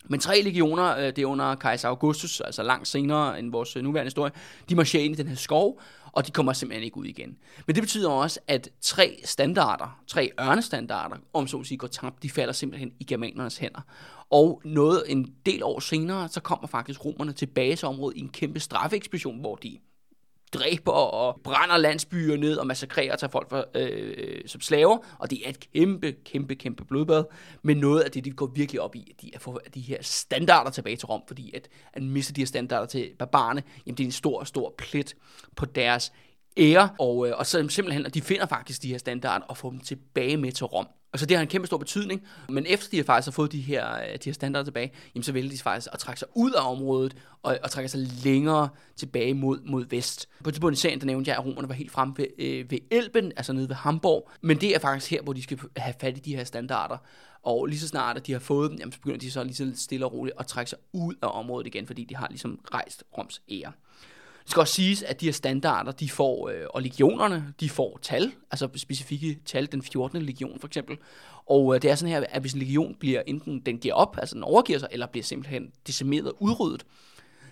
Men 0.10 0.20
tre 0.20 0.42
legioner, 0.42 0.98
øh, 0.98 1.06
det 1.06 1.20
er 1.20 1.26
under 1.26 1.56
kejser 1.56 1.90
Augustus, 1.90 2.42
altså 2.42 2.64
langt 2.64 2.88
senere 2.88 3.40
end 3.40 3.52
vores 3.52 3.76
øh, 3.76 3.84
nuværende 3.84 4.08
historie, 4.08 4.32
de 4.70 4.76
marcherer 4.76 5.04
ind 5.04 5.14
i 5.14 5.18
den 5.18 5.28
her 5.28 5.36
skov, 5.36 5.82
og 6.12 6.28
de 6.28 6.32
kommer 6.32 6.54
simpelthen 6.54 6.84
ikke 6.84 6.98
ud 6.98 7.06
igen. 7.06 7.38
Men 7.68 7.76
det 7.76 7.84
betyder 7.84 8.10
også, 8.10 8.40
at 8.48 8.70
tre 8.82 9.22
standarder, 9.24 10.02
tre 10.08 10.32
ørnestandarder, 10.40 11.16
om 11.34 11.48
så 11.48 11.58
at 11.58 11.66
sige, 11.66 11.78
går 11.78 11.88
tabt, 11.88 12.24
de 12.24 12.30
falder 12.30 12.54
simpelthen 12.54 12.92
i 13.00 13.04
germanernes 13.04 13.58
hænder. 13.58 13.82
Og 14.30 14.62
noget 14.66 15.04
en 15.08 15.34
del 15.46 15.64
år 15.64 15.80
senere, 15.80 16.30
så 16.30 16.42
kommer 16.42 16.68
faktisk 16.68 17.06
romerne 17.06 17.34
tilbage 17.34 17.76
til 17.76 17.88
området 17.88 18.18
i 18.18 18.20
en 18.20 18.30
kæmpe 18.30 18.60
straffeekspedition, 18.60 19.40
hvor 19.40 19.56
de 19.56 19.80
dræber 20.54 20.92
og 20.92 21.42
brænder 21.44 21.78
landsbyer 21.78 22.38
ned 22.38 22.58
og 22.58 22.68
massakrerer 22.68 23.14
og 23.14 23.20
tager 23.20 23.32
folk 23.32 23.50
for, 23.50 23.68
øh, 23.76 24.42
som 24.46 24.62
slaver, 24.62 24.98
og 25.20 25.30
det 25.30 25.46
er 25.46 25.50
et 25.50 25.74
kæmpe, 25.74 26.12
kæmpe, 26.26 26.56
kæmpe 26.56 26.86
blodbad, 26.86 27.24
men 27.62 27.78
noget 27.78 28.02
af 28.02 28.12
det, 28.12 28.26
de 28.26 28.32
går 28.32 28.46
virkelig 28.46 28.82
op 28.82 28.96
i, 28.96 29.08
at 29.16 29.22
de 29.22 29.32
er 29.34 29.40
få 29.40 29.60
de 29.74 29.82
her 29.82 29.98
standarder 30.02 30.72
tilbage 30.72 30.96
til 30.96 31.06
Rom, 31.06 31.22
fordi 31.28 31.56
at, 31.56 31.68
at 31.94 32.04
miste 32.04 32.34
de 32.34 32.42
her 32.42 32.46
standarder 32.46 32.86
til 32.86 33.12
barbarerne, 33.20 33.64
jamen 33.86 33.98
det 33.98 34.04
er 34.04 34.08
en 34.08 34.12
stor, 34.12 34.44
stor 34.44 34.74
plet 34.78 35.16
på 35.56 35.66
deres 35.66 36.12
ære, 36.58 36.90
og, 37.00 37.28
øh, 37.28 37.34
og 37.38 37.46
så 37.46 37.68
simpelthen, 37.70 38.06
at 38.06 38.14
de 38.14 38.22
finder 38.22 38.46
faktisk 38.46 38.84
de 38.84 38.88
her 38.88 38.98
standarder 38.98 39.46
og 39.46 39.58
får 39.58 39.70
dem 39.70 39.80
tilbage 39.80 40.38
med 40.38 40.52
til 40.52 40.66
Rom. 40.66 40.88
Og 41.12 41.20
så 41.20 41.26
det 41.26 41.38
har 41.38 41.42
en 41.42 41.48
kæmpe 41.48 41.68
stor 41.68 41.78
betydning. 41.78 42.24
Men 42.50 42.66
efter 42.68 42.90
de 42.90 42.98
har 42.98 43.04
faktisk 43.04 43.28
har 43.28 43.32
fået 43.32 43.52
de 43.52 43.62
her, 43.62 43.96
øh, 43.96 44.14
de 44.14 44.20
her 44.26 44.34
standarder 44.34 44.64
tilbage, 44.64 44.92
jamen 45.16 45.24
så 45.24 45.32
vælger 45.32 45.52
de 45.52 45.58
faktisk 45.58 45.88
at 45.94 46.00
trække 46.00 46.20
sig 46.20 46.28
ud 46.36 46.52
af 46.52 46.72
området 46.72 47.16
og, 47.44 47.58
og 47.64 47.72
trække 47.72 47.90
sig 47.90 48.00
længere 48.24 48.70
tilbage 48.96 49.34
mod, 49.34 49.60
mod 49.66 49.86
vest. 49.90 50.30
På 50.44 50.52
tidspunkt 50.52 50.78
i 50.78 50.82
serien, 50.82 51.00
der 51.00 51.06
nævnte 51.06 51.30
jeg, 51.30 51.38
at 51.38 51.46
romerne 51.46 51.70
var 51.70 51.76
helt 51.76 51.92
fremme 51.92 52.14
ved, 52.18 52.28
øh, 52.38 52.72
ved 52.72 52.78
Elben, 52.92 53.32
altså 53.38 53.54
nede 53.54 53.70
ved 53.70 53.76
Hamburg. 53.76 54.32
Men 54.42 54.62
det 54.62 54.76
er 54.76 54.80
faktisk 54.80 55.12
her, 55.12 55.22
hvor 55.22 55.34
de 55.34 55.44
skal 55.44 55.60
have 55.78 55.94
fat 56.02 56.18
i 56.18 56.20
de 56.20 56.36
her 56.36 56.44
standarder. 56.44 56.98
Og 57.44 57.66
lige 57.66 57.80
så 57.80 57.88
snart, 57.88 58.18
at 58.18 58.28
de 58.28 58.32
har 58.32 58.40
fået 58.40 58.72
dem, 58.72 58.80
jamen, 58.80 58.92
så 58.92 59.00
begynder 59.00 59.20
de 59.20 59.32
så 59.32 59.44
lige 59.44 59.56
så 59.56 59.72
stille 59.76 60.06
og 60.06 60.14
roligt 60.14 60.36
at 60.40 60.48
trække 60.48 60.70
sig 60.70 60.80
ud 60.94 61.16
af 61.22 61.28
området 61.40 61.68
igen, 61.68 61.88
fordi 61.88 62.04
de 62.04 62.16
har 62.16 62.28
ligesom 62.30 62.60
rejst 62.74 63.04
Roms 63.18 63.42
ære. 63.52 63.72
Det 64.48 64.52
skal 64.52 64.62
også 64.62 64.74
siges, 64.74 65.04
at 65.04 65.22
de 65.22 65.26
her 65.26 65.34
standarder, 65.34 65.92
de 65.92 66.10
får, 66.10 66.50
øh, 66.50 66.66
og 66.70 66.82
legionerne, 66.82 67.54
de 67.60 67.70
får 67.70 68.00
tal, 68.02 68.32
altså 68.52 68.70
specifikke 68.76 69.40
tal, 69.46 69.72
den 69.72 69.82
14. 69.82 70.22
legion 70.22 70.60
for 70.60 70.68
eksempel. 70.68 70.98
Og 71.46 71.76
øh, 71.76 71.82
det 71.82 71.92
er 71.92 71.96
sådan 71.96 72.14
her, 72.14 72.24
at 72.30 72.42
hvis 72.42 72.54
en 72.54 72.60
legion 72.60 72.96
bliver 73.00 73.22
enten, 73.28 73.60
den 73.60 73.78
giver 73.78 73.94
op, 73.94 74.18
altså 74.18 74.36
den 74.36 74.44
overgiver 74.44 74.80
sig, 74.80 74.88
eller 74.92 75.06
bliver 75.06 75.24
simpelthen 75.24 75.72
decimeret, 75.88 76.32
udryddet, 76.40 76.86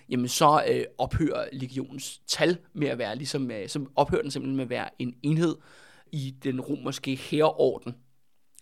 jamen 0.08 0.28
så 0.28 0.64
øh, 0.68 0.84
ophører 0.98 1.48
legionens 1.52 2.20
tal 2.26 2.58
med 2.72 2.88
at 2.88 2.98
være, 2.98 3.16
ligesom, 3.16 3.50
øh, 3.50 3.68
så 3.68 3.86
ophører 3.96 4.22
den 4.22 4.30
simpelthen 4.30 4.56
med 4.56 4.64
at 4.64 4.70
være 4.70 4.88
en 4.98 5.14
enhed 5.22 5.56
i 6.12 6.34
den 6.44 6.60
romerske 6.60 7.14
herreorden. 7.14 7.94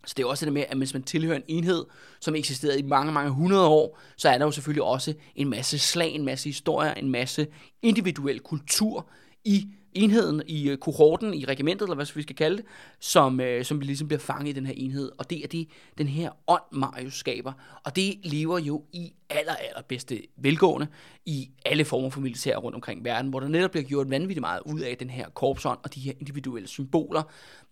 Så 0.07 0.15
det 0.17 0.23
er 0.23 0.27
også 0.27 0.45
det 0.45 0.53
med, 0.53 0.65
at 0.69 0.77
hvis 0.77 0.95
man 0.95 1.03
tilhører 1.03 1.37
en 1.37 1.43
enhed, 1.49 1.85
som 2.21 2.35
eksisterede 2.35 2.79
i 2.79 2.83
mange, 2.83 3.13
mange 3.13 3.31
hundrede 3.31 3.67
år, 3.67 4.01
så 4.17 4.29
er 4.29 4.39
der 4.39 4.45
jo 4.45 4.51
selvfølgelig 4.51 4.83
også 4.83 5.15
en 5.37 5.49
masse 5.49 5.79
slag, 5.79 6.11
en 6.11 6.25
masse 6.25 6.49
historier, 6.49 6.95
en 6.95 7.11
masse 7.11 7.47
individuel 7.83 8.41
kultur 8.41 9.09
i 9.45 9.69
enheden, 9.95 10.43
i 10.47 10.69
øh, 10.69 10.79
kohorten, 10.79 11.35
i 11.35 11.45
regimentet, 11.45 11.85
eller 11.85 11.95
hvad 11.95 12.07
vi 12.15 12.23
skal 12.23 12.37
kalde 12.37 12.57
det, 12.57 12.65
som, 13.01 13.41
øh, 13.41 13.65
som 13.65 13.81
vi 13.81 13.85
ligesom 13.85 14.09
bliver 14.09 14.21
fanget 14.21 14.49
i 14.49 14.53
den 14.53 14.67
her 14.67 14.75
enhed. 14.77 15.13
Og 15.19 15.31
det 15.31 15.45
er 15.45 15.49
det, 15.49 15.69
den 15.99 16.09
her 16.09 16.31
ånd, 16.47 16.63
Marius 16.73 17.15
skaber. 17.15 17.53
Og 17.85 17.97
det 17.97 18.19
lever 18.23 18.59
jo 18.59 18.83
i 18.93 19.13
aller, 19.31 19.55
aller 19.55 19.83
bedste 19.83 20.23
velgående 20.37 20.87
i 21.27 21.51
alle 21.65 21.85
former 21.85 22.11
for 22.11 22.21
militær 22.21 22.57
rundt 22.57 22.75
omkring 22.75 23.05
verden, 23.05 23.31
hvor 23.31 23.41
der 23.41 23.49
netop 23.49 23.71
bliver 23.71 23.85
gjort 23.85 24.11
vanvittigt 24.11 24.41
meget 24.41 24.61
ud 24.67 24.81
af 24.81 24.97
den 24.97 25.11
her 25.11 25.29
korpsånd 25.29 25.79
og 25.83 25.95
de 25.95 26.01
her 26.01 26.13
individuelle 26.21 26.69
symboler. 26.69 27.23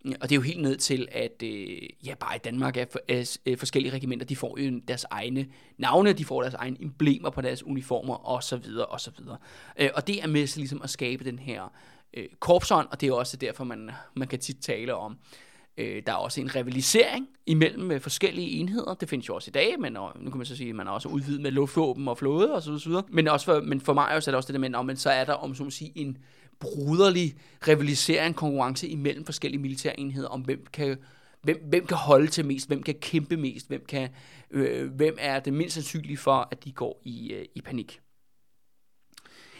Mm, 0.04 0.14
og 0.20 0.28
det 0.28 0.32
er 0.32 0.36
jo 0.36 0.42
helt 0.42 0.62
ned 0.62 0.76
til, 0.76 1.08
at 1.12 1.42
øh, 1.44 1.78
ja, 2.06 2.14
bare 2.14 2.36
i 2.36 2.38
Danmark 2.38 2.76
er, 2.76 2.84
for, 2.92 3.00
er, 3.08 3.38
er 3.46 3.56
forskellige 3.56 3.92
regimenter, 3.92 4.26
de 4.26 4.36
får 4.36 4.60
jo 4.60 4.80
deres 4.88 5.06
egne 5.10 5.46
navne, 5.78 6.12
de 6.12 6.24
får 6.24 6.42
deres 6.42 6.54
egne 6.54 6.76
emblemer 6.80 7.30
på 7.30 7.40
deres 7.40 7.62
uniformer 7.62 8.28
osv. 8.28 8.64
osv. 8.88 9.14
Uh, 9.80 9.86
og 9.94 10.06
det 10.06 10.22
er 10.22 10.26
med 10.26 10.46
til 10.46 10.60
ligesom 10.60 10.82
at 10.82 10.90
skabe 10.90 11.24
den 11.24 11.38
her 11.38 11.72
øh, 12.14 12.28
korpsånd, 12.40 12.88
og 12.90 13.00
det 13.00 13.08
er 13.08 13.12
også 13.12 13.36
derfor, 13.36 13.64
man, 13.64 13.90
man 14.16 14.28
kan 14.28 14.38
tit 14.38 14.56
tale 14.60 14.94
om, 14.94 15.16
øh, 15.76 16.02
der 16.06 16.12
er 16.12 16.16
også 16.16 16.40
en 16.40 16.54
rivalisering 16.54 17.28
imellem 17.46 17.90
øh, 17.90 18.00
forskellige 18.00 18.50
enheder. 18.50 18.94
Det 18.94 19.08
findes 19.08 19.28
jo 19.28 19.34
også 19.34 19.50
i 19.50 19.52
dag, 19.52 19.80
men 19.80 19.96
og, 19.96 20.12
nu 20.20 20.30
kan 20.30 20.38
man 20.38 20.46
så 20.46 20.56
sige, 20.56 20.68
at 20.68 20.74
man 20.76 20.86
er 20.86 20.90
også 20.90 21.08
udvidet 21.08 21.40
med 21.40 21.50
luftvåben 21.50 22.08
og 22.08 22.18
flåde 22.18 22.54
og 22.54 22.62
så 22.62 22.80
videre. 22.86 23.02
Men, 23.08 23.28
også 23.28 23.46
for, 23.46 23.60
men 23.60 23.80
for 23.80 23.92
mig 23.92 24.14
også 24.14 24.30
er 24.30 24.32
det 24.32 24.36
også 24.36 24.46
det 24.46 24.54
der 24.54 24.68
med, 24.68 24.78
at 24.78 24.86
men 24.86 24.96
så 24.96 25.10
er 25.10 25.24
der, 25.24 25.32
om 25.32 25.54
så 25.54 25.64
må 25.64 25.70
sige, 25.70 25.92
en 25.94 26.18
bruderlig 26.60 27.34
rivalisering, 27.68 28.36
konkurrence 28.36 28.88
imellem 28.88 29.24
forskellige 29.24 29.60
militære 29.60 30.00
enheder, 30.00 30.28
om 30.28 30.40
hvem 30.40 30.66
kan 30.72 30.96
hvem, 31.42 31.64
hvem 31.68 31.86
kan 31.86 31.96
holde 31.96 32.26
til 32.26 32.46
mest, 32.46 32.68
hvem 32.68 32.82
kan 32.82 32.94
kæmpe 32.94 33.36
mest, 33.36 33.68
hvem, 33.68 33.84
kan, 33.88 34.08
øh, 34.50 34.92
hvem 34.92 35.16
er 35.20 35.40
det 35.40 35.52
mindst 35.52 35.74
sandsynlige 35.74 36.16
for, 36.16 36.48
at 36.50 36.64
de 36.64 36.72
går 36.72 37.00
i, 37.04 37.32
øh, 37.32 37.44
i 37.54 37.60
panik. 37.60 38.00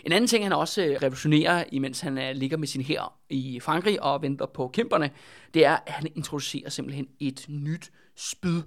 En 0.07 0.13
anden 0.13 0.29
ting, 0.29 0.45
han 0.45 0.53
også 0.53 0.83
øh, 0.83 0.97
revolutionerer, 1.03 1.65
imens 1.73 2.01
han 2.01 2.19
øh, 2.19 2.35
ligger 2.35 2.57
med 2.57 2.69
sin 2.69 2.83
her 2.83 3.19
i 3.31 3.61
Frankrig 3.61 4.03
og 4.03 4.23
venter 4.23 4.47
på 4.47 4.69
kæmperne, 4.69 5.11
det 5.55 5.65
er, 5.65 5.79
at 5.87 5.93
han 5.93 6.13
introducerer 6.15 6.71
simpelthen 6.71 7.09
et 7.21 7.45
nyt 7.49 7.93
spyd. 8.17 8.63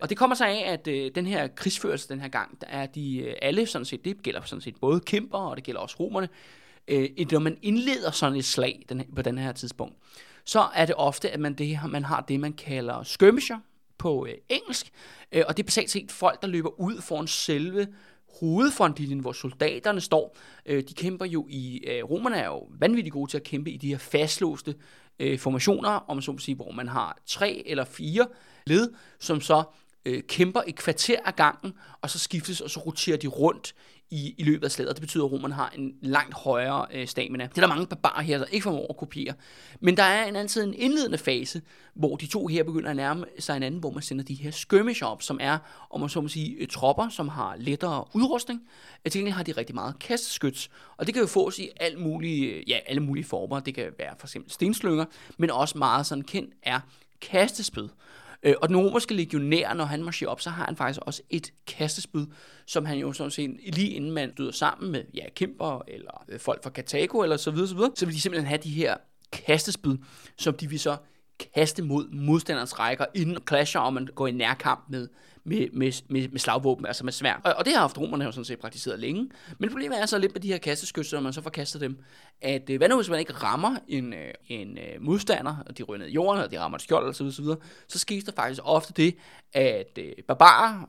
Og 0.00 0.08
det 0.08 0.18
kommer 0.18 0.36
sig 0.36 0.48
af, 0.48 0.72
at 0.72 0.88
øh, 0.88 1.10
den 1.14 1.26
her 1.26 1.46
krigsførelse 1.46 2.08
den 2.08 2.20
her 2.20 2.28
gang, 2.28 2.60
der 2.60 2.66
er 2.66 2.86
de 2.86 3.18
øh, 3.18 3.34
alle 3.42 3.66
sådan 3.66 3.84
set, 3.84 4.04
det 4.04 4.22
gælder 4.22 4.40
sådan 4.44 4.62
set 4.62 4.76
både 4.80 5.00
kæmper, 5.00 5.38
og 5.38 5.56
det 5.56 5.64
gælder 5.64 5.80
også 5.80 5.96
romerne, 6.00 6.28
øh, 6.88 7.08
når 7.32 7.38
man 7.38 7.58
indleder 7.62 8.10
sådan 8.10 8.38
et 8.38 8.44
slag 8.44 8.84
den, 8.88 9.02
på 9.16 9.22
den 9.22 9.38
her 9.38 9.52
tidspunkt, 9.52 9.96
så 10.44 10.66
er 10.74 10.86
det 10.86 10.94
ofte, 10.94 11.30
at 11.30 11.40
man, 11.40 11.54
det, 11.54 11.78
man 11.88 12.04
har 12.04 12.20
det, 12.20 12.40
man 12.40 12.52
kalder 12.52 13.02
skirmisher 13.02 13.58
på 13.98 14.26
øh, 14.26 14.34
engelsk, 14.48 14.90
øh, 15.32 15.44
og 15.48 15.56
det 15.56 15.62
er 15.62 15.66
basalt 15.66 15.90
set 15.90 16.12
folk, 16.12 16.42
der 16.42 16.48
løber 16.48 16.80
ud 16.80 17.00
foran 17.00 17.26
selve 17.26 17.86
hovedfrontlinjen, 18.40 19.18
hvor 19.18 19.32
soldaterne 19.32 20.00
står. 20.00 20.36
Øh, 20.66 20.82
de 20.88 20.94
kæmper 20.94 21.26
jo 21.26 21.46
i, 21.50 21.84
øh, 21.86 22.04
romerne 22.04 22.36
er 22.36 22.46
jo 22.46 22.68
vanvittigt 22.78 23.12
gode 23.12 23.30
til 23.30 23.36
at 23.36 23.42
kæmpe 23.42 23.70
i 23.70 23.76
de 23.76 23.88
her 23.88 23.98
fastlåste 23.98 24.74
øh, 25.18 25.38
formationer, 25.38 25.90
om 25.90 26.22
så 26.22 26.38
sige, 26.38 26.54
hvor 26.54 26.70
man 26.70 26.88
har 26.88 27.18
tre 27.26 27.62
eller 27.66 27.84
fire 27.84 28.26
led, 28.66 28.92
som 29.18 29.40
så 29.40 29.62
øh, 30.04 30.22
kæmper 30.22 30.62
et 30.66 30.76
kvarter 30.76 31.16
af 31.24 31.36
gangen, 31.36 31.72
og 32.00 32.10
så 32.10 32.18
skiftes, 32.18 32.60
og 32.60 32.70
så 32.70 32.80
roterer 32.80 33.16
de 33.16 33.26
rundt 33.26 33.74
i, 34.12 34.34
i 34.38 34.42
løbet 34.42 34.64
af 34.64 34.70
slaget. 34.70 34.96
Det 34.96 35.00
betyder, 35.00 35.24
at 35.24 35.32
romerne 35.32 35.54
har 35.54 35.72
en 35.76 35.94
langt 36.00 36.34
højere 36.34 36.86
øh, 36.94 37.06
stamina. 37.06 37.44
Det 37.44 37.58
er 37.58 37.60
der 37.60 37.68
mange 37.68 37.86
barbarer 37.86 38.22
her, 38.22 38.38
der 38.38 38.44
ikke 38.44 38.64
formår 38.64 38.86
at 38.90 38.96
kopiere. 38.96 39.34
Men 39.80 39.96
der 39.96 40.02
er 40.02 40.24
en 40.24 40.36
altid 40.36 40.64
en 40.64 40.74
indledende 40.74 41.18
fase, 41.18 41.62
hvor 41.94 42.16
de 42.16 42.26
to 42.26 42.46
her 42.46 42.62
begynder 42.62 42.90
at 42.90 42.96
nærme 42.96 43.24
sig 43.38 43.54
hinanden, 43.54 43.80
hvor 43.80 43.90
man 43.90 44.02
sender 44.02 44.24
de 44.24 44.34
her 44.34 44.50
skirmish 44.50 45.04
op, 45.04 45.22
som 45.22 45.38
er, 45.40 45.58
om 45.90 46.00
man 46.00 46.08
så 46.08 46.20
må 46.20 46.28
sige, 46.28 46.56
øh, 46.56 46.66
tropper, 46.68 47.08
som 47.08 47.28
har 47.28 47.56
lettere 47.58 48.04
udrustning. 48.14 48.62
Øh, 49.04 49.12
til 49.12 49.18
gengæld 49.18 49.34
har 49.34 49.42
de 49.42 49.52
rigtig 49.52 49.74
meget 49.74 49.98
kasteskyts, 49.98 50.70
og 50.96 51.06
det 51.06 51.14
kan 51.14 51.22
jo 51.22 51.26
fås 51.26 51.58
i 51.58 51.68
alt 51.80 52.00
mulige, 52.00 52.46
øh, 52.46 52.70
ja, 52.70 52.78
alle 52.86 53.00
mulige 53.00 53.24
former. 53.24 53.60
Det 53.60 53.74
kan 53.74 53.90
være 53.98 54.14
for 54.18 54.26
eksempel 54.26 54.52
stenslynger, 54.52 55.04
men 55.38 55.50
også 55.50 55.78
meget 55.78 56.06
sådan 56.06 56.24
kendt 56.24 56.54
er 56.62 56.80
kastespyd. 57.20 57.88
Øh, 58.42 58.54
og 58.62 58.68
den 58.68 58.76
romerske 58.76 59.14
legionær, 59.14 59.74
når 59.74 59.84
han 59.84 60.04
marcherer 60.04 60.30
op, 60.30 60.40
så 60.40 60.50
har 60.50 60.64
han 60.64 60.76
faktisk 60.76 61.00
også 61.02 61.22
et 61.30 61.52
kastespyd, 61.66 62.26
som 62.66 62.84
han 62.84 62.98
jo 62.98 63.12
sådan 63.12 63.30
set, 63.30 63.56
lige 63.74 63.88
inden 63.88 64.10
man 64.10 64.32
støder 64.32 64.52
sammen 64.52 64.92
med 64.92 65.04
ja, 65.14 65.24
kæmper 65.36 65.82
eller 65.88 66.24
øh, 66.28 66.40
folk 66.40 66.62
fra 66.62 66.70
Karthago 66.70 67.20
eller 67.20 67.36
så 67.36 67.50
videre, 67.50 67.68
så 67.68 67.74
videre, 67.74 67.92
så 67.96 68.06
vil 68.06 68.14
de 68.14 68.20
simpelthen 68.20 68.48
have 68.48 68.60
de 68.62 68.70
her 68.70 68.96
kastespyd, 69.32 69.96
som 70.38 70.54
de 70.54 70.68
vil 70.70 70.80
så 70.80 70.96
kaste 71.54 71.82
mod 71.82 72.08
modstanderens 72.08 72.78
rækker, 72.78 73.04
inden 73.14 73.38
clasher, 73.48 73.80
og 73.80 73.94
man 73.94 74.08
går 74.14 74.26
i 74.26 74.32
nærkamp 74.32 74.84
med, 74.88 75.08
med, 75.44 75.68
med, 75.72 75.92
med, 76.08 76.28
med 76.28 76.38
slagvåben, 76.38 76.86
altså 76.86 77.04
med 77.04 77.12
svær. 77.12 77.40
Og, 77.44 77.54
og 77.54 77.64
det 77.64 77.72
har 77.72 77.80
haft 77.80 77.98
romerne 77.98 78.24
jo 78.24 78.32
sådan 78.32 78.44
set 78.44 78.58
praktiseret 78.58 78.98
længe. 78.98 79.30
Men 79.58 79.70
problemet 79.70 80.00
er 80.00 80.06
så 80.06 80.18
lidt 80.18 80.34
med 80.34 80.40
de 80.40 80.48
her 80.48 80.58
kasteskytser, 80.58 81.16
når 81.16 81.22
man 81.22 81.32
så 81.32 81.42
får 81.42 81.50
kastet 81.50 81.80
dem, 81.80 81.98
at 82.40 82.70
øh, 82.70 82.76
hvad 82.76 82.88
nu 82.88 82.96
hvis 82.96 83.10
man 83.10 83.18
ikke 83.18 83.32
rammer 83.32 83.76
en, 83.88 84.12
øh, 84.12 84.34
en 84.48 84.78
øh, 84.78 85.02
modstander, 85.02 85.56
og 85.66 85.78
de 85.78 85.82
ryger 85.82 85.98
ned 85.98 86.08
i 86.08 86.12
jorden, 86.12 86.42
og 86.42 86.50
de 86.50 86.60
rammer 86.60 86.78
et 86.78 86.82
skjold, 86.82 87.08
osv., 87.08 87.14
så 87.14 87.30
så, 87.30 87.42
videre, 87.42 87.58
så 87.88 88.04
der 88.26 88.32
faktisk 88.36 88.60
ofte 88.64 88.92
det, 88.92 89.16
at 89.52 89.98
barbarer, 90.28 90.86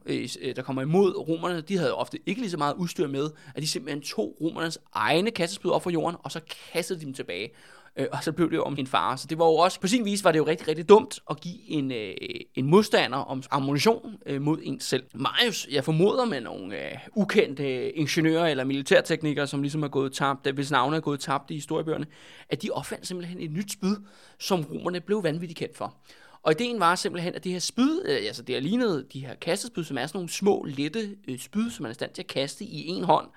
der 0.55 0.61
kommer 0.61 0.81
imod 0.81 1.27
romerne, 1.27 1.61
de 1.61 1.77
havde 1.77 1.93
ofte 1.93 2.19
ikke 2.25 2.41
lige 2.41 2.51
så 2.51 2.57
meget 2.57 2.73
udstyr 2.73 3.07
med, 3.07 3.29
at 3.55 3.61
de 3.61 3.67
simpelthen 3.67 4.01
tog 4.01 4.37
romernes 4.41 4.79
egne 4.93 5.31
kastespyd 5.31 5.69
op 5.69 5.83
fra 5.83 5.91
jorden, 5.91 6.17
og 6.23 6.31
så 6.31 6.39
kastede 6.73 6.99
de 6.99 7.05
dem 7.05 7.13
tilbage 7.13 7.51
øh, 7.95 8.07
og 8.11 8.23
så 8.23 8.31
blev 8.31 8.49
det 8.49 8.55
jo 8.55 8.63
om 8.63 8.75
sin 8.75 8.87
far. 8.87 9.15
Så 9.15 9.27
det 9.27 9.39
var 9.39 9.45
jo 9.45 9.55
også, 9.55 9.79
på 9.79 9.87
sin 9.87 10.05
vis 10.05 10.23
var 10.23 10.31
det 10.31 10.39
jo 10.39 10.47
rigtig, 10.47 10.67
rigtig 10.67 10.89
dumt 10.89 11.19
at 11.29 11.41
give 11.41 11.69
en, 11.69 11.91
øh, 11.91 12.13
en 12.55 12.65
modstander 12.67 13.17
om 13.17 13.43
ammunition 13.51 14.15
øh, 14.25 14.41
mod 14.41 14.59
en 14.63 14.79
selv. 14.79 15.03
Marius, 15.13 15.67
jeg 15.71 15.83
formoder 15.83 16.25
med 16.25 16.41
nogle 16.41 16.85
øh, 16.85 16.97
ukendte 17.15 17.91
ingeniører 17.91 18.47
eller 18.47 18.63
militærteknikere, 18.63 19.47
som 19.47 19.61
ligesom 19.61 19.83
er 19.83 19.87
gået 19.87 20.13
tabt, 20.13 20.47
øh, 20.47 20.53
hvis 20.53 20.71
navne 20.71 20.95
er 20.95 21.01
gået 21.01 21.19
tabt 21.19 21.51
i 21.51 21.53
historiebøgerne, 21.53 22.05
at 22.49 22.61
de 22.61 22.69
opfandt 22.71 23.07
simpelthen 23.07 23.39
et 23.39 23.51
nyt 23.51 23.71
spyd, 23.71 23.95
som 24.39 24.61
romerne 24.61 25.01
blev 25.01 25.23
vanvittigt 25.23 25.59
kendt 25.59 25.77
for. 25.77 25.95
Og 26.43 26.51
ideen 26.51 26.79
var 26.79 26.95
simpelthen, 26.95 27.35
at 27.35 27.43
det 27.43 27.51
her 27.51 27.59
spyd, 27.59 28.05
altså 28.05 28.43
det 28.43 28.55
er 28.55 28.59
lignet 28.59 29.13
de 29.13 29.19
her 29.19 29.35
kastespyd, 29.35 29.83
som 29.83 29.97
er 29.97 30.07
sådan 30.07 30.17
nogle 30.17 30.29
små, 30.29 30.63
lette 30.63 31.09
øh, 31.27 31.39
spyd, 31.39 31.69
som 31.69 31.83
man 31.83 31.89
er 31.89 31.91
i 31.91 31.93
stand 31.93 32.11
til 32.11 32.21
at 32.21 32.27
kaste 32.27 32.65
i 32.65 32.87
en 32.87 33.03
hånd, 33.03 33.27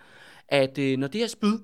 at 0.49 0.79
øh, 0.79 0.99
når 0.99 1.07
det 1.07 1.21
her 1.21 1.29
spyd, 1.29 1.59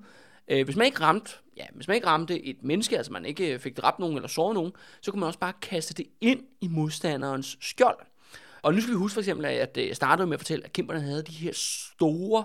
øh, 0.47 0.65
hvis 0.65 0.75
man 0.75 0.85
ikke 0.85 1.01
ramte 1.01 1.31
ja, 1.57 1.65
hvis 1.75 1.87
man 1.87 1.95
ikke 1.95 2.07
ramte 2.07 2.45
et 2.45 2.63
menneske, 2.63 2.97
altså 2.97 3.11
man 3.11 3.25
ikke 3.25 3.53
øh, 3.53 3.59
fik 3.59 3.77
dræbt 3.77 3.99
nogen 3.99 4.15
eller 4.15 4.27
såret 4.27 4.55
nogen, 4.55 4.71
så 5.01 5.11
kunne 5.11 5.19
man 5.19 5.27
også 5.27 5.39
bare 5.39 5.53
kaste 5.61 5.93
det 5.93 6.05
ind 6.21 6.39
i 6.61 6.67
modstanderens 6.67 7.57
skjold. 7.61 7.97
Og 8.61 8.73
nu 8.73 8.81
skal 8.81 8.93
vi 8.93 8.97
huske 8.97 9.13
for 9.13 9.21
eksempel, 9.21 9.45
at 9.45 9.77
øh, 9.77 9.87
jeg 9.87 9.95
startede 9.95 10.27
med 10.27 10.33
at 10.33 10.39
fortælle, 10.39 10.65
at 10.65 10.73
kæmperne 10.73 11.01
havde 11.01 11.23
de 11.23 11.31
her 11.31 11.51
store, 11.53 12.43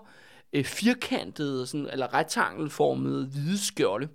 øh, 0.53 0.65
firkantede, 0.65 1.67
sådan, 1.67 1.89
eller 1.93 2.15
rektangelformede 2.15 3.27
hvide 3.27 3.67
skjolde. 3.67 4.09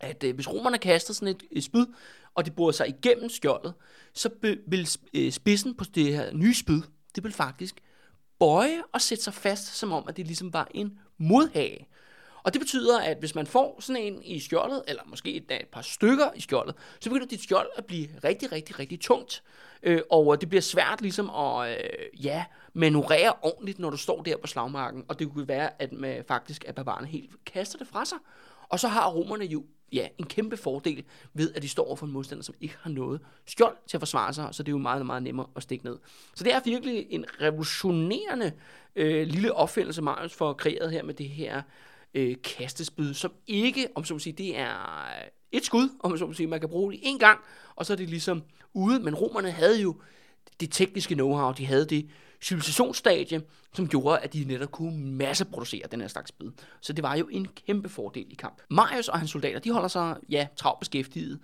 At 0.00 0.24
hvis 0.34 0.48
romerne 0.48 0.78
kaster 0.78 1.14
sådan 1.14 1.28
et, 1.28 1.42
et 1.50 1.64
spyd, 1.64 1.86
og 2.34 2.46
de 2.46 2.50
borer 2.50 2.72
sig 2.72 2.88
igennem 2.88 3.28
skjoldet, 3.28 3.74
så 4.14 4.30
vil 4.66 4.86
spidsen 5.32 5.74
på 5.74 5.84
det 5.84 6.16
her 6.16 6.32
nye 6.32 6.54
spyd, 6.54 6.82
det 7.14 7.24
vil 7.24 7.32
faktisk 7.32 7.80
bøje 8.38 8.82
og 8.92 9.00
sætte 9.00 9.24
sig 9.24 9.34
fast, 9.34 9.66
som 9.66 9.92
om 9.92 10.04
at 10.08 10.16
det 10.16 10.26
ligesom 10.26 10.52
var 10.52 10.68
en 10.74 10.98
modhage. 11.18 11.88
Og 12.44 12.52
det 12.52 12.60
betyder, 12.60 13.00
at 13.00 13.16
hvis 13.18 13.34
man 13.34 13.46
får 13.46 13.76
sådan 13.80 14.02
en 14.02 14.22
i 14.22 14.40
skjoldet, 14.40 14.82
eller 14.88 15.02
måske 15.06 15.34
et, 15.34 15.44
et 15.50 15.68
par 15.72 15.82
stykker 15.82 16.32
i 16.36 16.40
skjoldet, 16.40 16.74
så 17.00 17.10
begynder 17.10 17.26
dit 17.26 17.42
skjold 17.42 17.68
at 17.76 17.84
blive 17.84 18.08
rigtig, 18.24 18.52
rigtig, 18.52 18.78
rigtig 18.78 19.00
tungt. 19.00 19.42
Øh, 19.82 20.00
og 20.10 20.40
det 20.40 20.48
bliver 20.48 20.62
svært 20.62 21.00
ligesom 21.00 21.30
at 21.30 21.70
øh, 21.70 22.24
ja, 22.24 22.44
manøvrere 22.72 23.32
ordentligt, 23.42 23.78
når 23.78 23.90
du 23.90 23.96
står 23.96 24.22
der 24.22 24.36
på 24.36 24.46
slagmarken. 24.46 25.04
Og 25.08 25.18
det 25.18 25.32
kunne 25.32 25.48
være, 25.48 25.82
at 25.82 25.92
man 25.92 26.24
faktisk 26.28 26.64
at 26.68 26.74
barbarerne 26.74 27.06
helt 27.06 27.44
kaster 27.44 27.78
det 27.78 27.88
fra 27.88 28.04
sig. 28.04 28.18
Og 28.68 28.80
så 28.80 28.88
har 28.88 29.10
romerne 29.10 29.44
jo 29.44 29.64
ja, 29.92 30.08
en 30.18 30.26
kæmpe 30.26 30.56
fordel 30.56 31.04
ved, 31.34 31.54
at 31.54 31.62
de 31.62 31.68
står 31.68 31.86
over 31.86 31.96
for 31.96 32.06
en 32.06 32.12
modstander, 32.12 32.44
som 32.44 32.54
ikke 32.60 32.76
har 32.80 32.90
noget 32.90 33.20
skjold 33.46 33.76
til 33.86 33.96
at 33.96 34.00
forsvare 34.00 34.32
sig, 34.32 34.48
så 34.52 34.62
det 34.62 34.68
er 34.68 34.76
jo 34.76 34.78
meget, 34.78 35.06
meget 35.06 35.22
nemmere 35.22 35.46
at 35.56 35.62
stikke 35.62 35.84
ned. 35.84 35.98
Så 36.34 36.44
det 36.44 36.54
er 36.54 36.60
virkelig 36.64 37.06
en 37.10 37.24
revolutionerende 37.40 38.52
øh, 38.96 39.26
lille 39.26 39.54
opfindelse, 39.54 40.02
Marius 40.02 40.34
får 40.34 40.52
kreeret 40.52 40.90
her 40.90 41.02
med 41.02 41.14
det 41.14 41.28
her 41.28 41.62
øh, 42.14 42.36
kastespyd, 42.44 43.14
som 43.14 43.32
ikke, 43.46 43.88
om 43.94 44.04
så 44.04 44.14
må 44.14 44.18
sige, 44.18 44.32
det 44.32 44.58
er 44.58 45.06
et 45.52 45.64
skud, 45.64 45.88
om 46.00 46.18
så 46.18 46.26
må 46.26 46.32
sige, 46.32 46.46
man 46.46 46.60
kan 46.60 46.68
bruge 46.68 46.92
det 46.92 47.00
en 47.02 47.18
gang, 47.18 47.38
og 47.76 47.86
så 47.86 47.92
er 47.92 47.96
det 47.96 48.10
ligesom 48.10 48.42
ude. 48.72 49.00
Men 49.00 49.14
romerne 49.14 49.50
havde 49.50 49.80
jo 49.80 50.00
det 50.60 50.72
tekniske 50.72 51.14
know-how, 51.14 51.52
de 51.52 51.66
havde 51.66 51.86
det 51.86 52.10
civilisationsstadie, 52.42 53.42
som 53.74 53.88
gjorde, 53.88 54.18
at 54.18 54.32
de 54.32 54.44
netop 54.44 54.72
kunne 54.72 55.06
masseproducere 55.06 55.82
den 55.90 56.00
her 56.00 56.08
slags 56.08 56.28
spyd. 56.28 56.50
Så 56.80 56.92
det 56.92 57.02
var 57.02 57.14
jo 57.14 57.28
en 57.28 57.48
kæmpe 57.66 57.88
fordel 57.88 58.26
i 58.32 58.34
kamp. 58.34 58.62
Marius 58.70 59.08
og 59.08 59.18
hans 59.18 59.30
soldater, 59.30 59.58
de 59.58 59.70
holder 59.70 59.88
sig, 59.88 60.16
ja, 60.28 60.46
travlt 60.56 60.80
beskæftiget. 60.80 61.40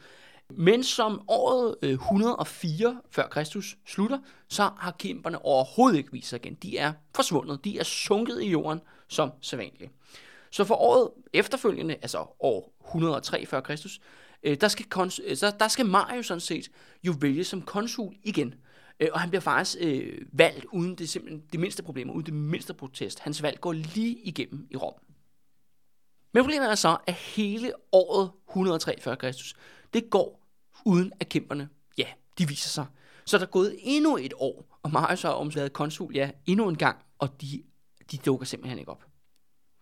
Men 0.50 0.85
som 0.85 1.22
året 1.28 1.76
øh, 1.83 1.90
104 1.90 3.00
før 3.11 3.28
Kristus 3.28 3.76
slutter, 3.87 4.18
så 4.48 4.70
har 4.78 4.96
kæmperne 4.98 5.44
overhovedet 5.44 5.98
ikke 5.98 6.12
vist 6.12 6.28
sig 6.28 6.40
igen. 6.44 6.54
De 6.54 6.78
er 6.78 6.92
forsvundet. 7.14 7.64
De 7.64 7.78
er 7.78 7.85
sunket 7.85 8.42
i 8.42 8.50
jorden 8.50 8.80
som 9.09 9.30
sædvanligt. 9.40 9.92
Så 10.50 10.64
for 10.64 10.74
året 10.74 11.10
efterfølgende, 11.32 11.94
altså 11.94 12.26
år 12.40 12.74
103 12.86 13.46
før 13.46 13.60
Kristus, 13.60 14.00
øh, 14.42 14.56
der, 14.60 14.68
skal 14.68 14.86
kons- 14.94 15.30
øh, 15.30 15.36
så 15.36 15.52
der 15.60 15.68
skal 15.68 15.86
Marius 15.86 16.26
sådan 16.26 16.40
set 16.40 16.70
jo 17.02 17.14
vælges 17.20 17.46
som 17.46 17.62
konsul 17.62 18.14
igen. 18.22 18.54
Øh, 19.00 19.08
og 19.12 19.20
han 19.20 19.30
bliver 19.30 19.40
faktisk 19.40 19.76
øh, 19.80 20.18
valgt 20.32 20.64
uden 20.72 20.94
det, 20.94 21.08
simpelthen, 21.08 21.42
det 21.52 21.60
mindste 21.60 21.82
problemer, 21.82 22.12
uden 22.12 22.26
det 22.26 22.34
mindste 22.34 22.74
protest. 22.74 23.20
Hans 23.20 23.42
valg 23.42 23.60
går 23.60 23.72
lige 23.72 24.16
igennem 24.18 24.66
i 24.70 24.76
Rom. 24.76 24.94
Men 26.34 26.42
problemet 26.42 26.70
er 26.70 26.74
så, 26.74 26.96
at 27.06 27.14
hele 27.14 27.72
året 27.92 28.30
103 28.48 29.00
før 29.00 29.14
Kristus, 29.14 29.54
det 29.94 30.10
går 30.10 30.40
uden 30.84 31.12
at 31.20 31.28
kæmperne, 31.28 31.68
ja, 31.98 32.06
de 32.38 32.48
viser 32.48 32.68
sig. 32.68 32.86
Så 33.24 33.38
der 33.38 33.44
er 33.46 33.50
gået 33.50 33.76
endnu 33.78 34.16
et 34.16 34.32
år, 34.36 34.78
og 34.82 34.90
Marius 34.90 35.22
har 35.22 35.30
omslaget 35.30 35.72
konsul, 35.72 36.14
ja, 36.14 36.30
endnu 36.46 36.68
en 36.68 36.76
gang, 36.76 36.98
og 37.18 37.40
de, 37.40 37.62
de 38.10 38.16
dukker 38.16 38.46
simpelthen 38.46 38.78
ikke 38.78 38.90
op. 38.90 39.09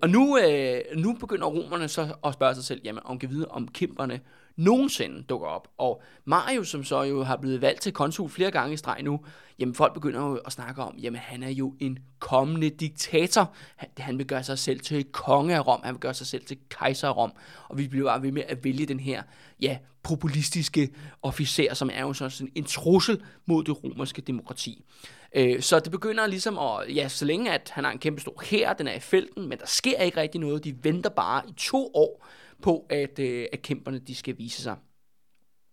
Og 0.03 0.11
nu, 0.11 0.39
øh, 0.39 0.81
nu 0.97 1.13
begynder 1.13 1.47
romerne 1.47 1.89
så 1.89 2.15
at 2.25 2.35
spørge 2.35 2.55
sig 2.55 2.65
selv, 2.65 2.81
jamen, 2.85 3.03
om 3.05 3.19
kan 3.19 3.31
vide, 3.31 3.49
om 3.49 3.69
kæmperne 3.69 4.21
nogensinde 4.57 5.23
dukker 5.23 5.47
op. 5.47 5.69
Og 5.79 6.03
Marius, 6.25 6.69
som 6.69 6.85
så 6.85 7.03
jo 7.03 7.23
har 7.23 7.37
blevet 7.37 7.61
valgt 7.61 7.81
til 7.81 7.93
konsul 7.93 8.29
flere 8.29 8.51
gange 8.51 8.75
i 8.75 8.77
streg 8.77 9.03
nu, 9.03 9.21
jamen 9.59 9.75
folk 9.75 9.95
begynder 9.95 10.21
jo 10.21 10.37
at 10.37 10.53
snakke 10.53 10.83
om, 10.83 10.95
jamen 10.99 11.21
han 11.21 11.43
er 11.43 11.49
jo 11.49 11.75
en 11.81 11.99
kommende 12.19 12.71
diktator. 12.71 13.53
Han, 13.77 13.89
han 13.99 14.19
vil 14.19 14.27
gøre 14.27 14.43
sig 14.43 14.59
selv 14.59 14.81
til 14.81 15.05
konge 15.05 15.55
af 15.55 15.67
Rom, 15.67 15.81
han 15.85 15.95
vil 15.95 16.01
gøre 16.01 16.15
sig 16.15 16.27
selv 16.27 16.45
til 16.45 16.59
kejser 16.69 17.09
af 17.09 17.17
Rom. 17.17 17.33
Og 17.69 17.79
vi 17.79 17.89
bliver 17.89 18.11
bare 18.11 18.23
ved 18.23 18.33
med 18.33 18.43
at 18.49 18.65
vælge 18.65 18.87
den 18.87 19.01
her, 19.01 19.23
ja, 19.61 19.79
populistiske 20.03 20.91
officer, 21.23 21.75
som 21.75 21.91
er 21.93 22.01
jo 22.01 22.13
sådan 22.13 22.53
en 22.55 22.65
trussel 22.65 23.23
mod 23.47 23.65
det 23.65 23.85
romerske 23.85 24.23
demokrati. 24.23 24.85
Øh, 25.33 25.63
så 25.63 25.81
det 25.81 25.93
begynder 25.93 26.27
ligesom 26.27 26.59
at, 26.59 26.97
ja, 26.97 27.09
så 27.09 27.25
længe 27.25 27.53
at 27.53 27.71
han 27.75 27.85
har 27.85 27.91
en 27.91 27.99
kæmpe 27.99 28.21
stor 28.21 28.43
her, 28.45 28.73
den 28.73 28.89
er 28.89 28.95
i 28.95 29.01
felten, 29.01 29.49
men 29.49 29.59
der 29.59 29.67
sker 29.67 29.99
ikke 29.99 30.21
rigtig 30.21 30.41
noget. 30.41 30.65
De 30.65 30.85
venter 30.85 31.11
bare 31.11 31.43
i 31.49 31.53
to 31.57 31.91
år 31.95 32.27
på, 32.63 32.87
at, 32.91 33.19
øh, 33.19 33.47
at 33.53 33.63
kæmperne 33.63 33.99
de 33.99 34.15
skal 34.15 34.39
vise 34.39 34.63
sig. 34.63 34.77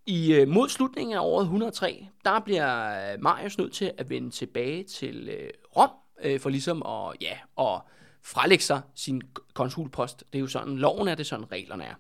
I 0.06 0.34
øh, 0.34 0.48
mod 0.48 0.70
slutningen 0.70 1.16
af 1.16 1.20
året 1.20 1.44
103, 1.44 2.08
der 2.26 2.40
bliver 2.40 3.12
øh, 3.14 3.22
Marius 3.22 3.58
nødt 3.58 3.74
til 3.74 3.92
at 3.98 4.10
vende 4.10 4.30
tilbage 4.30 4.84
til 4.84 5.30
øh, 5.30 5.50
Rom, 5.78 5.90
øh, 6.24 6.40
for 6.40 6.50
ligesom 6.50 6.84
at, 6.86 7.16
ja, 7.22 7.38
at 7.60 7.82
frelægge 8.24 8.64
sig 8.64 8.82
sin 8.96 9.22
konsulpost. 9.54 10.24
Det 10.34 10.40
er 10.40 10.42
jo 10.42 10.48
sådan, 10.48 10.78
loven 10.78 11.08
er 11.08 11.16
det 11.16 11.26
sådan, 11.26 11.52
reglerne 11.52 11.84
er. 11.84 11.94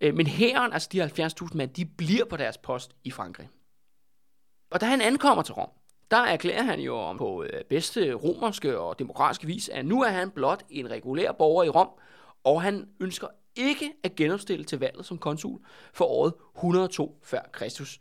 Øh, 0.00 0.14
men 0.14 0.26
herren, 0.26 0.72
altså 0.72 0.88
de 0.92 1.04
70.000 1.04 1.56
mand, 1.56 1.70
de 1.70 1.84
bliver 1.84 2.24
på 2.24 2.36
deres 2.36 2.58
post 2.58 2.96
i 3.04 3.10
Frankrig. 3.10 3.48
Og 4.70 4.80
da 4.80 4.86
han 4.86 5.00
ankommer 5.00 5.42
til 5.42 5.54
Rom, 5.54 5.70
der 6.10 6.16
erklærer 6.16 6.62
han 6.62 6.80
jo 6.80 6.96
om 6.96 7.18
på 7.18 7.42
øh, 7.42 7.64
bedste 7.64 8.12
romerske 8.12 8.78
og 8.78 8.98
demokratiske 8.98 9.46
vis, 9.46 9.68
at 9.68 9.86
nu 9.86 10.02
er 10.02 10.08
han 10.08 10.30
blot 10.30 10.62
en 10.70 10.90
regulær 10.90 11.32
borger 11.32 11.64
i 11.64 11.68
Rom, 11.68 11.88
og 12.44 12.62
han 12.62 12.88
ønsker 13.00 13.28
ikke 13.56 13.92
at 14.02 14.14
genopstille 14.14 14.64
til 14.64 14.78
valget 14.78 15.06
som 15.06 15.18
konsul 15.18 15.60
for 15.92 16.04
året 16.04 16.34
102 16.56 17.20
før 17.22 17.40
Kristus. 17.52 18.00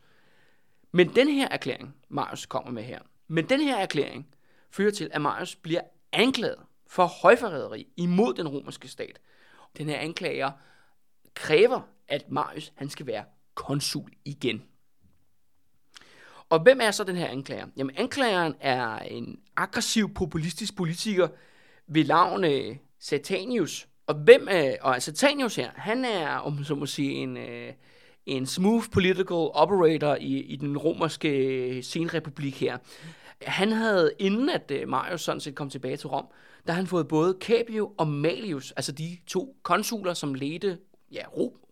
Men 0.91 1.15
den 1.15 1.27
her 1.27 1.47
erklæring, 1.51 1.95
Marius 2.09 2.45
kommer 2.45 2.71
med 2.71 2.83
her, 2.83 2.99
men 3.27 3.49
den 3.49 3.59
her 3.59 3.77
erklæring 3.77 4.27
fører 4.71 4.91
til, 4.91 5.09
at 5.13 5.21
Marius 5.21 5.55
bliver 5.55 5.81
anklaget 6.13 6.59
for 6.87 7.05
højforræderi 7.05 7.87
imod 7.97 8.33
den 8.33 8.47
romerske 8.47 8.87
stat. 8.87 9.19
Den 9.77 9.89
her 9.89 9.97
anklager 9.97 10.51
kræver, 11.33 11.81
at 12.07 12.31
Marius 12.31 12.73
han 12.75 12.89
skal 12.89 13.07
være 13.07 13.23
konsul 13.55 14.11
igen. 14.25 14.63
Og 16.49 16.59
hvem 16.59 16.79
er 16.81 16.91
så 16.91 17.03
den 17.03 17.15
her 17.15 17.27
anklager? 17.27 17.65
Jamen 17.77 17.95
anklageren 17.97 18.55
er 18.59 18.99
en 18.99 19.39
aggressiv 19.55 20.13
populistisk 20.13 20.75
politiker 20.75 21.27
ved 21.87 22.05
navn 22.05 22.43
øh, 22.43 22.75
Satanius. 22.99 23.87
Og 24.07 24.15
hvem 24.15 24.47
er, 24.51 24.75
og 24.81 24.93
altså, 24.93 25.11
Satanius 25.11 25.55
her, 25.55 25.69
han 25.75 26.05
er, 26.05 26.27
om 26.27 26.63
så 26.63 26.75
må 26.75 26.85
sige, 26.85 27.11
en, 27.11 27.37
øh, 27.37 27.73
en 28.25 28.45
smooth 28.45 28.85
political 28.91 29.49
operator 29.53 30.15
i, 30.15 30.39
i 30.39 30.55
den 30.55 30.77
romerske 30.77 31.29
øh, 31.29 31.83
senrepublik 31.83 32.59
her. 32.59 32.77
Han 33.41 33.71
havde, 33.71 34.11
inden 34.19 34.49
at 34.49 34.71
øh, 34.71 34.87
Marius 34.87 35.21
sådan 35.21 35.39
set 35.39 35.55
kom 35.55 35.69
tilbage 35.69 35.97
til 35.97 36.07
Rom, 36.07 36.25
der 36.67 36.73
han 36.73 36.87
fået 36.87 37.07
både 37.07 37.37
Capio 37.41 37.93
og 37.97 38.07
Malius, 38.07 38.71
altså 38.71 38.91
de 38.91 39.17
to 39.27 39.55
konsuler, 39.63 40.13
som 40.13 40.33
ledte 40.33 40.77
ja, 41.11 41.21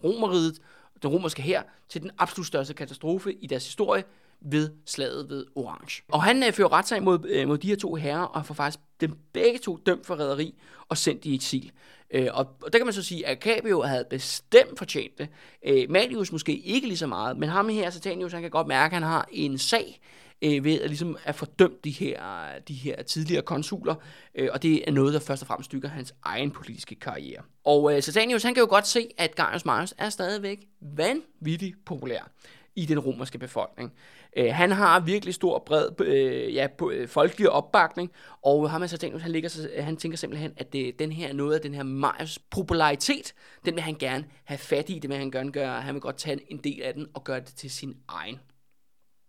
Romeriet, 0.04 0.62
den 1.02 1.10
romerske 1.10 1.42
her, 1.42 1.64
til 1.90 2.02
den 2.02 2.12
absolut 2.18 2.48
største 2.48 2.74
katastrofe 2.74 3.34
i 3.34 3.48
deres 3.48 3.66
historie, 3.66 4.04
ved 4.52 4.70
slaget 4.86 5.30
ved 5.30 5.46
Orange. 5.56 6.04
Og 6.12 6.24
han 6.24 6.44
øh, 6.44 6.54
fører 6.54 6.74
retssag 6.74 7.04
mod, 7.04 7.30
øh, 7.30 7.48
mod 7.48 7.58
de 7.58 7.68
her 7.68 7.76
to 7.76 7.96
herrer, 7.96 8.24
og 8.24 8.46
får 8.46 8.54
faktisk 8.54 8.80
dem 9.02 9.18
begge 9.34 9.60
to 9.60 9.78
dømt 9.86 10.06
for 10.06 10.20
rederi 10.20 10.56
og 10.90 10.98
sendt 10.98 11.26
i 11.26 11.36
eksil. 11.36 11.72
Øh, 12.12 12.28
og, 12.34 12.48
og 12.62 12.74
der 12.74 12.80
kan 12.80 12.86
man 12.86 12.94
så 12.94 13.04
sige, 13.04 13.28
at 13.28 13.38
Capio 13.42 13.82
havde 13.82 14.06
bestemt 14.10 14.78
fortjent 14.78 15.18
det. 15.18 15.30
Øh, 15.66 15.90
Malius 15.90 16.32
måske 16.32 16.58
ikke 16.58 16.88
lige 16.88 16.98
så 16.98 17.08
meget, 17.08 17.38
men 17.38 17.50
ham 17.50 17.70
her, 17.70 17.90
Satanius, 17.90 18.32
han 18.32 18.42
kan 18.42 18.52
godt 18.52 18.68
mærke, 18.68 18.96
at 18.96 19.02
han 19.02 19.12
har 19.12 19.28
en 19.32 19.58
sag 19.58 20.02
øh, 20.42 20.64
ved 20.64 20.82
at, 20.82 20.90
ligesom 20.90 21.18
at 21.24 21.36
fordømme 21.36 21.78
de 21.84 21.92
her, 21.92 22.20
de 22.68 22.74
her 22.74 23.04
tidligere 23.04 23.42
konsuler, 23.42 23.96
øh, 24.36 24.50
og 24.54 24.64
det 24.64 24.88
er 24.88 24.92
noget, 24.92 25.14
der 25.14 25.20
først 25.20 25.42
og 25.42 25.48
fremmest 25.48 25.66
stykker 25.66 25.90
hans 25.90 26.16
egen 26.24 26.52
politiske 26.52 26.96
karriere. 26.96 27.42
Og 27.64 27.96
øh, 27.96 28.04
Satanius, 28.04 28.44
han 28.44 28.54
kan 28.54 28.62
jo 28.62 28.70
godt 28.70 28.88
se, 28.88 29.08
at 29.18 29.36
Gaius 29.36 29.66
Marius 29.66 29.94
er 29.98 30.10
stadigvæk 30.10 30.68
vanvittigt 30.82 31.86
populær 31.86 32.32
i 32.76 32.86
den 32.86 33.00
romerske 33.00 33.38
befolkning. 33.38 33.94
Øh, 34.38 34.54
han 34.54 34.72
har 34.72 35.00
virkelig 35.00 35.34
stor, 35.34 35.60
bred 35.60 36.02
øh, 36.02 36.54
ja, 36.54 36.68
øh, 36.92 37.08
folkelig 37.08 37.50
opbakning, 37.50 38.12
og 38.42 38.70
ham 38.70 38.88
så 38.88 38.98
tænkt, 38.98 39.22
han, 39.22 39.32
ligger, 39.32 39.82
han 39.82 39.98
tænker 39.98 40.18
simpelthen, 40.18 40.54
at 40.58 40.74
det, 40.74 41.00
den 41.00 41.12
her 41.12 41.34
noget 41.34 41.56
af 41.56 41.62
den 41.62 41.74
her 41.74 41.84
Marius 41.84 42.40
popularitet, 42.40 43.34
den 43.66 43.76
vil 43.76 43.84
han 43.84 43.96
gerne 43.96 44.26
have 44.44 44.58
fat 44.58 44.90
i, 44.90 45.00
det 45.00 45.10
vil 45.10 45.18
han 45.18 45.32
gerne 45.32 45.52
gøre, 45.52 45.82
han 45.82 45.94
vil 45.94 46.02
godt 46.02 46.18
tage 46.18 46.52
en 46.52 46.58
del 46.58 46.82
af 46.82 46.94
den 46.94 47.08
og 47.14 47.24
gøre 47.24 47.40
det 47.40 47.54
til 47.56 47.72
sin 47.72 47.98
egen. 48.08 48.40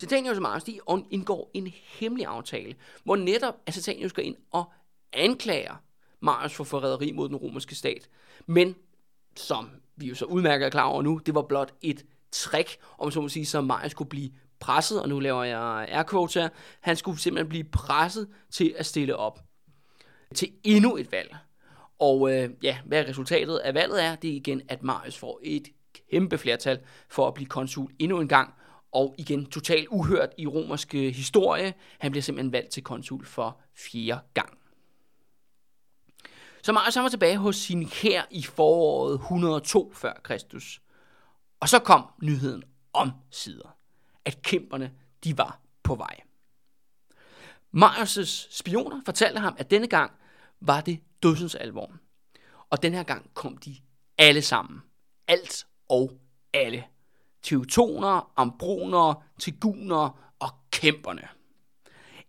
Satanius 0.00 0.36
og 0.36 0.42
Marius, 0.42 0.64
de 0.64 0.78
indgår 1.10 1.50
en 1.54 1.72
hemmelig 1.98 2.26
aftale, 2.26 2.74
hvor 3.04 3.16
netop 3.16 3.54
at 3.66 3.74
Satanius 3.74 4.12
går 4.12 4.22
ind 4.22 4.36
og 4.50 4.72
anklager 5.12 5.82
Marius 6.20 6.54
for 6.54 6.64
forræderi 6.64 7.12
mod 7.12 7.28
den 7.28 7.36
romerske 7.36 7.74
stat. 7.74 8.08
Men, 8.46 8.74
som 9.36 9.70
vi 9.96 10.06
jo 10.06 10.14
så 10.14 10.24
udmærket 10.24 10.66
er 10.66 10.70
klar 10.70 10.84
over 10.84 11.02
nu, 11.02 11.20
det 11.26 11.34
var 11.34 11.42
blot 11.42 11.74
et 11.82 12.04
trick, 12.36 12.76
om 12.98 13.10
så 13.10 13.20
må 13.20 13.28
sige, 13.28 13.46
så 13.46 13.60
Marius 13.60 13.94
kunne 13.94 14.08
blive 14.08 14.30
presset, 14.60 15.02
og 15.02 15.08
nu 15.08 15.18
laver 15.18 15.44
jeg 15.44 15.86
air 15.88 16.04
quotes 16.10 16.34
her, 16.34 16.48
han 16.80 16.96
skulle 16.96 17.20
simpelthen 17.20 17.48
blive 17.48 17.64
presset 17.64 18.28
til 18.50 18.74
at 18.78 18.86
stille 18.86 19.16
op 19.16 19.38
til 20.34 20.52
endnu 20.64 20.96
et 20.96 21.12
valg. 21.12 21.36
Og 21.98 22.32
øh, 22.32 22.50
ja, 22.62 22.78
hvad 22.84 23.08
resultatet 23.08 23.56
af 23.56 23.74
valget 23.74 24.04
er, 24.04 24.14
det 24.14 24.30
er 24.30 24.34
igen, 24.34 24.62
at 24.68 24.82
Marius 24.82 25.18
får 25.18 25.40
et 25.42 25.68
kæmpe 26.10 26.38
flertal 26.38 26.78
for 27.08 27.28
at 27.28 27.34
blive 27.34 27.48
konsul 27.48 27.92
endnu 27.98 28.20
en 28.20 28.28
gang, 28.28 28.54
og 28.92 29.14
igen 29.18 29.46
totalt 29.46 29.88
uhørt 29.90 30.28
i 30.38 30.46
romersk 30.46 30.94
øh, 30.94 31.14
historie. 31.14 31.74
Han 31.98 32.10
bliver 32.10 32.22
simpelthen 32.22 32.52
valgt 32.52 32.70
til 32.70 32.82
konsul 32.82 33.26
for 33.26 33.60
fjerde 33.74 34.20
gang. 34.34 34.58
Så 36.62 36.72
Marius 36.72 36.96
var 36.96 37.08
tilbage 37.08 37.36
hos 37.36 37.56
sin 37.56 37.82
her 37.82 38.24
i 38.30 38.42
foråret 38.42 39.14
102 39.14 39.92
før 39.94 40.12
Kristus. 40.22 40.80
Og 41.60 41.68
så 41.68 41.78
kom 41.78 42.06
nyheden 42.22 42.64
om 42.92 43.12
sider, 43.30 43.76
at 44.24 44.42
kæmperne 44.42 44.92
de 45.24 45.38
var 45.38 45.60
på 45.82 45.94
vej. 45.94 46.20
Marius' 47.76 48.48
spioner 48.50 49.00
fortalte 49.04 49.40
ham, 49.40 49.54
at 49.58 49.70
denne 49.70 49.86
gang 49.86 50.12
var 50.60 50.80
det 50.80 51.00
dødsens 51.22 51.54
alvor. 51.54 51.92
Og 52.70 52.82
den 52.82 52.94
her 52.94 53.02
gang 53.02 53.34
kom 53.34 53.56
de 53.56 53.76
alle 54.18 54.42
sammen. 54.42 54.82
Alt 55.28 55.66
og 55.88 56.12
alle. 56.52 56.84
Teutoner, 57.42 58.32
ambroner, 58.36 59.24
tiguner 59.38 60.34
og 60.38 60.50
kæmperne. 60.70 61.28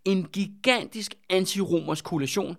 En 0.05 0.27
gigantisk 0.27 1.15
antiromersk 1.29 2.05
koalition, 2.05 2.57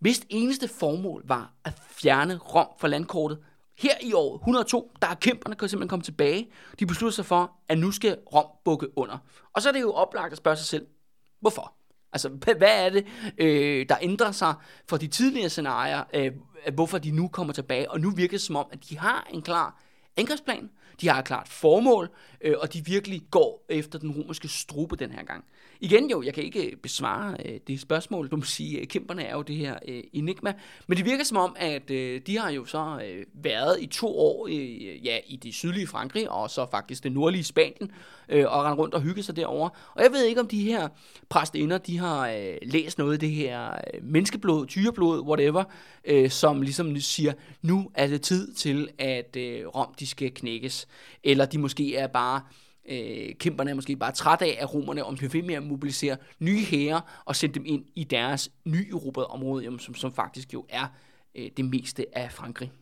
hvis 0.00 0.26
eneste 0.28 0.68
formål 0.68 1.22
var 1.26 1.52
at 1.64 1.82
fjerne 1.88 2.36
Rom 2.36 2.68
fra 2.78 2.88
landkortet 2.88 3.44
her 3.78 3.94
i 4.02 4.12
år 4.12 4.34
102, 4.34 4.92
der 5.02 5.08
er 5.08 5.14
kæmperne 5.14 5.56
kan 5.56 5.68
simpelthen 5.68 5.88
komme 5.88 6.02
tilbage. 6.02 6.50
De 6.78 6.86
beslutter 6.86 7.14
sig 7.14 7.26
for, 7.26 7.52
at 7.68 7.78
nu 7.78 7.90
skal 7.90 8.18
Rom 8.34 8.46
bukke 8.64 8.98
under. 8.98 9.18
Og 9.52 9.62
så 9.62 9.68
er 9.68 9.72
det 9.72 9.80
jo 9.80 9.92
oplagt 9.92 10.32
at 10.32 10.38
spørge 10.38 10.56
sig 10.56 10.66
selv, 10.66 10.86
hvorfor? 11.40 11.74
Altså, 12.12 12.28
hvad 12.28 12.86
er 12.86 12.90
det, 12.90 13.06
øh, 13.38 13.86
der 13.88 13.96
ændrer 14.02 14.32
sig 14.32 14.54
fra 14.88 14.96
de 14.96 15.06
tidligere 15.06 15.48
scenarier, 15.48 16.04
øh, 16.14 16.32
hvorfor 16.74 16.98
de 16.98 17.10
nu 17.10 17.28
kommer 17.28 17.52
tilbage, 17.52 17.90
og 17.90 18.00
nu 18.00 18.10
virker 18.10 18.30
det 18.30 18.40
som 18.40 18.56
om, 18.56 18.66
at 18.72 18.78
de 18.88 18.98
har 18.98 19.28
en 19.30 19.42
klar 19.42 19.80
angrebsplan, 20.16 20.70
de 21.00 21.08
har 21.08 21.18
et 21.18 21.24
klart 21.24 21.48
formål, 21.48 22.10
øh, 22.44 22.54
og 22.58 22.74
de 22.74 22.84
virkelig 22.84 23.22
går 23.30 23.64
efter 23.68 23.98
den 23.98 24.10
romerske 24.10 24.48
strube 24.48 24.96
den 24.96 25.10
her 25.10 25.24
gang. 25.24 25.44
Igen 25.80 26.10
jo, 26.10 26.22
jeg 26.22 26.34
kan 26.34 26.44
ikke 26.44 26.66
øh, 26.66 26.76
besvare 26.76 27.36
øh, 27.44 27.60
det 27.66 27.80
spørgsmål, 27.80 28.28
du 28.28 28.36
må 28.36 28.42
sige, 28.42 28.78
øh, 28.78 28.86
kæmperne 28.86 29.22
er 29.22 29.36
jo 29.36 29.42
det 29.42 29.56
her 29.56 29.78
øh, 29.88 30.02
enigma, 30.12 30.52
men 30.86 30.98
det 30.98 31.04
virker 31.04 31.24
som 31.24 31.36
om, 31.36 31.56
at 31.58 31.90
øh, 31.90 32.20
de 32.26 32.38
har 32.38 32.50
jo 32.50 32.64
så 32.64 33.00
øh, 33.06 33.24
været 33.34 33.80
i 33.80 33.86
to 33.86 34.18
år 34.18 34.46
øh, 34.50 35.06
ja, 35.06 35.18
i 35.26 35.36
det 35.36 35.54
sydlige 35.54 35.86
Frankrig, 35.86 36.30
og 36.30 36.50
så 36.50 36.66
faktisk 36.70 37.04
det 37.04 37.12
nordlige 37.12 37.44
Spanien, 37.44 37.90
øh, 38.28 38.44
og 38.52 38.64
rende 38.64 38.76
rundt 38.76 38.94
og 38.94 39.02
hygge 39.02 39.22
sig 39.22 39.36
derovre. 39.36 39.70
Og 39.94 40.02
jeg 40.02 40.12
ved 40.12 40.24
ikke, 40.24 40.40
om 40.40 40.48
de 40.48 40.62
her 40.62 40.88
præstinder, 41.28 41.78
de 41.78 41.98
har 41.98 42.28
øh, 42.28 42.56
læst 42.62 42.98
noget 42.98 43.12
af 43.12 43.18
det 43.18 43.30
her 43.30 43.70
øh, 43.70 44.02
menneskeblod, 44.02 44.66
tyreblod, 44.66 45.20
whatever, 45.20 45.64
øh, 46.04 46.30
som 46.30 46.62
ligesom 46.62 47.00
siger, 47.00 47.32
nu 47.62 47.90
er 47.94 48.06
det 48.06 48.22
tid 48.22 48.54
til, 48.54 48.88
at 48.98 49.36
øh, 49.36 49.66
Rom 49.66 49.94
de 50.00 50.06
skal 50.06 50.30
knækkes. 50.30 50.88
Eller 51.24 51.44
de 51.44 51.58
måske 51.58 51.96
er 51.96 52.06
bare 52.06 52.33
øh, 52.88 53.34
kæmperne 53.34 53.70
er 53.70 53.74
måske 53.74 53.96
bare 53.96 54.12
træt 54.12 54.42
af, 54.42 54.56
at 54.60 54.74
romerne 54.74 55.04
om 55.04 55.16
de 55.16 55.32
ved 55.32 55.42
med 55.42 55.54
at 55.54 55.62
mobilisere 55.62 56.16
nye 56.38 56.64
hære 56.64 57.00
og 57.24 57.36
sende 57.36 57.54
dem 57.54 57.64
ind 57.66 57.84
i 57.94 58.04
deres 58.04 58.50
nyerobrede 58.64 59.26
område, 59.26 59.64
jamen, 59.64 59.78
som, 59.78 59.94
som 59.94 60.12
faktisk 60.12 60.54
jo 60.54 60.66
er 60.68 60.86
øh, 61.34 61.50
det 61.56 61.64
meste 61.64 62.06
af 62.18 62.32
Frankrig. 62.32 62.72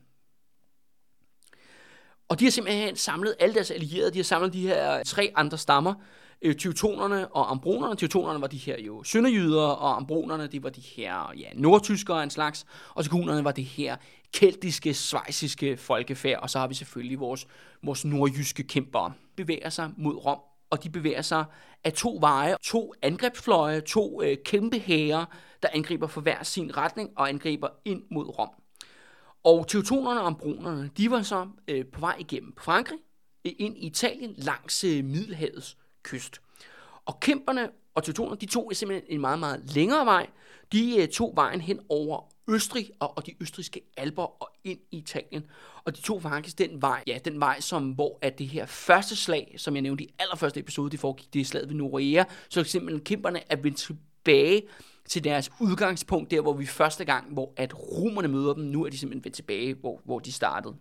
Og 2.29 2.41
de 2.41 2.45
har 2.45 2.51
simpelthen 2.51 2.97
samlet 2.97 3.35
alle 3.41 3.55
deres 3.55 3.71
allierede, 3.71 4.11
de 4.11 4.19
har 4.19 4.25
samlet 4.25 4.53
de 4.53 4.61
her 4.61 5.03
tre 5.03 5.33
andre 5.35 5.59
stammer, 5.59 5.95
øh, 6.43 6.57
teutonerne 6.57 7.29
og 7.29 7.51
ambronerne. 7.51 7.97
Teutonerne 7.97 8.41
var 8.41 8.47
de 8.47 8.57
her 8.57 8.81
jo 8.81 9.03
sønderjyder, 9.03 9.62
og 9.62 9.97
ambronerne, 9.97 10.47
de 10.47 10.62
var 10.62 10.71
de 10.71 10.81
her 10.81 11.33
ja, 11.38 11.49
nordtyskere 11.55 12.23
en 12.23 12.31
slags, 12.31 12.67
og 12.95 13.05
tigunerne 13.05 13.45
var 13.45 13.53
det 13.53 13.65
her 13.65 13.97
keltiske, 14.33 14.95
svejsiske 14.95 15.77
folkefærd, 15.77 16.41
og 16.43 16.51
så 16.51 16.59
har 16.59 16.67
vi 16.67 16.75
selvfølgelig 16.75 17.21
vores, 17.21 17.47
vores 17.83 18.05
nordjyske 18.05 18.62
kæmpere. 18.62 19.12
Bevæger 19.37 19.68
sig 19.68 19.90
mod 19.97 20.14
Rom, 20.14 20.38
og 20.71 20.85
de 20.85 20.90
bevæger 20.90 21.23
sig 21.23 21.45
af 21.85 21.92
to 21.92 22.18
veje, 22.21 22.57
to 22.62 22.95
angrebsfløje, 23.03 23.81
to 23.81 24.23
øh, 24.23 24.37
kæmpe 24.45 24.79
hære, 24.79 25.27
der 25.62 25.68
angriber 25.73 26.07
for 26.07 26.21
hver 26.21 26.42
sin 26.42 26.77
retning 26.77 27.11
og 27.16 27.29
angriber 27.29 27.68
ind 27.85 28.03
mod 28.11 28.38
Rom. 28.38 28.49
Og 29.45 29.68
teutonerne 29.68 30.21
og 30.21 30.27
ambronerne, 30.27 30.90
de 30.97 31.11
var 31.11 31.23
så 31.23 31.49
øh, 31.68 31.87
på 31.87 32.01
vej 32.01 32.16
igennem 32.18 32.55
Frankrig, 32.59 32.99
ind 33.45 33.77
i 33.77 33.87
Italien 33.87 34.35
langs 34.37 34.85
øh, 34.85 35.05
Middelhavets 35.05 35.77
kyst. 36.03 36.40
Og 37.07 37.21
kæmperne 37.21 37.71
og 37.95 38.05
teutonerne, 38.05 38.40
de 38.40 38.47
tog 38.47 38.71
simpelthen 38.75 39.14
en 39.14 39.21
meget, 39.21 39.38
meget 39.38 39.75
længere 39.75 40.07
vej. 40.07 40.27
De 40.73 40.97
øh, 41.03 41.09
tog 41.09 41.33
vejen 41.37 41.61
hen 41.61 41.81
over 41.88 42.33
Østrig 42.48 42.90
og, 43.00 43.16
og 43.16 43.26
de 43.26 43.33
østriske 43.40 43.81
alber 43.96 44.42
og 44.42 44.50
ind 44.64 44.78
i 44.90 44.96
Italien. 44.98 45.42
Og 45.85 45.96
de 45.96 46.00
tog 46.00 46.22
faktisk 46.22 46.59
den 46.59 46.83
vej, 46.83 47.05
ja, 47.07 47.18
den 47.24 47.40
vej, 47.40 47.61
som, 47.61 47.90
hvor 47.90 48.18
at 48.22 48.38
det 48.38 48.48
her 48.48 48.66
første 48.66 49.16
slag, 49.16 49.55
som 49.59 49.74
jeg 49.74 49.83
nævnte 49.83 50.05
i 50.05 50.14
allerførste 50.18 50.61
episode, 50.61 50.90
det 50.90 51.00
foregik, 51.00 51.35
det 51.35 51.40
er 51.40 51.44
slaget 51.44 51.68
ved 51.68 51.76
Norea, 51.76 52.24
så 52.48 52.64
simpelthen 52.64 53.05
kæmperne 53.05 53.52
er 53.52 53.57
vendt 53.57 53.78
tilbage 53.78 54.62
til 55.05 55.24
deres 55.24 55.50
udgangspunkt, 55.61 56.31
der 56.31 56.40
hvor 56.40 56.52
vi 56.52 56.66
første 56.66 57.05
gang, 57.05 57.33
hvor 57.33 57.52
at 57.57 57.74
romerne 57.74 58.28
møder 58.28 58.55
dem, 58.55 58.64
nu 58.64 58.85
er 58.85 58.90
de 58.90 58.98
simpelthen 58.98 59.24
vendt 59.24 59.37
tilbage, 59.37 59.74
hvor, 59.74 60.00
hvor 60.05 60.18
de 60.18 60.33
startede. 60.33 60.74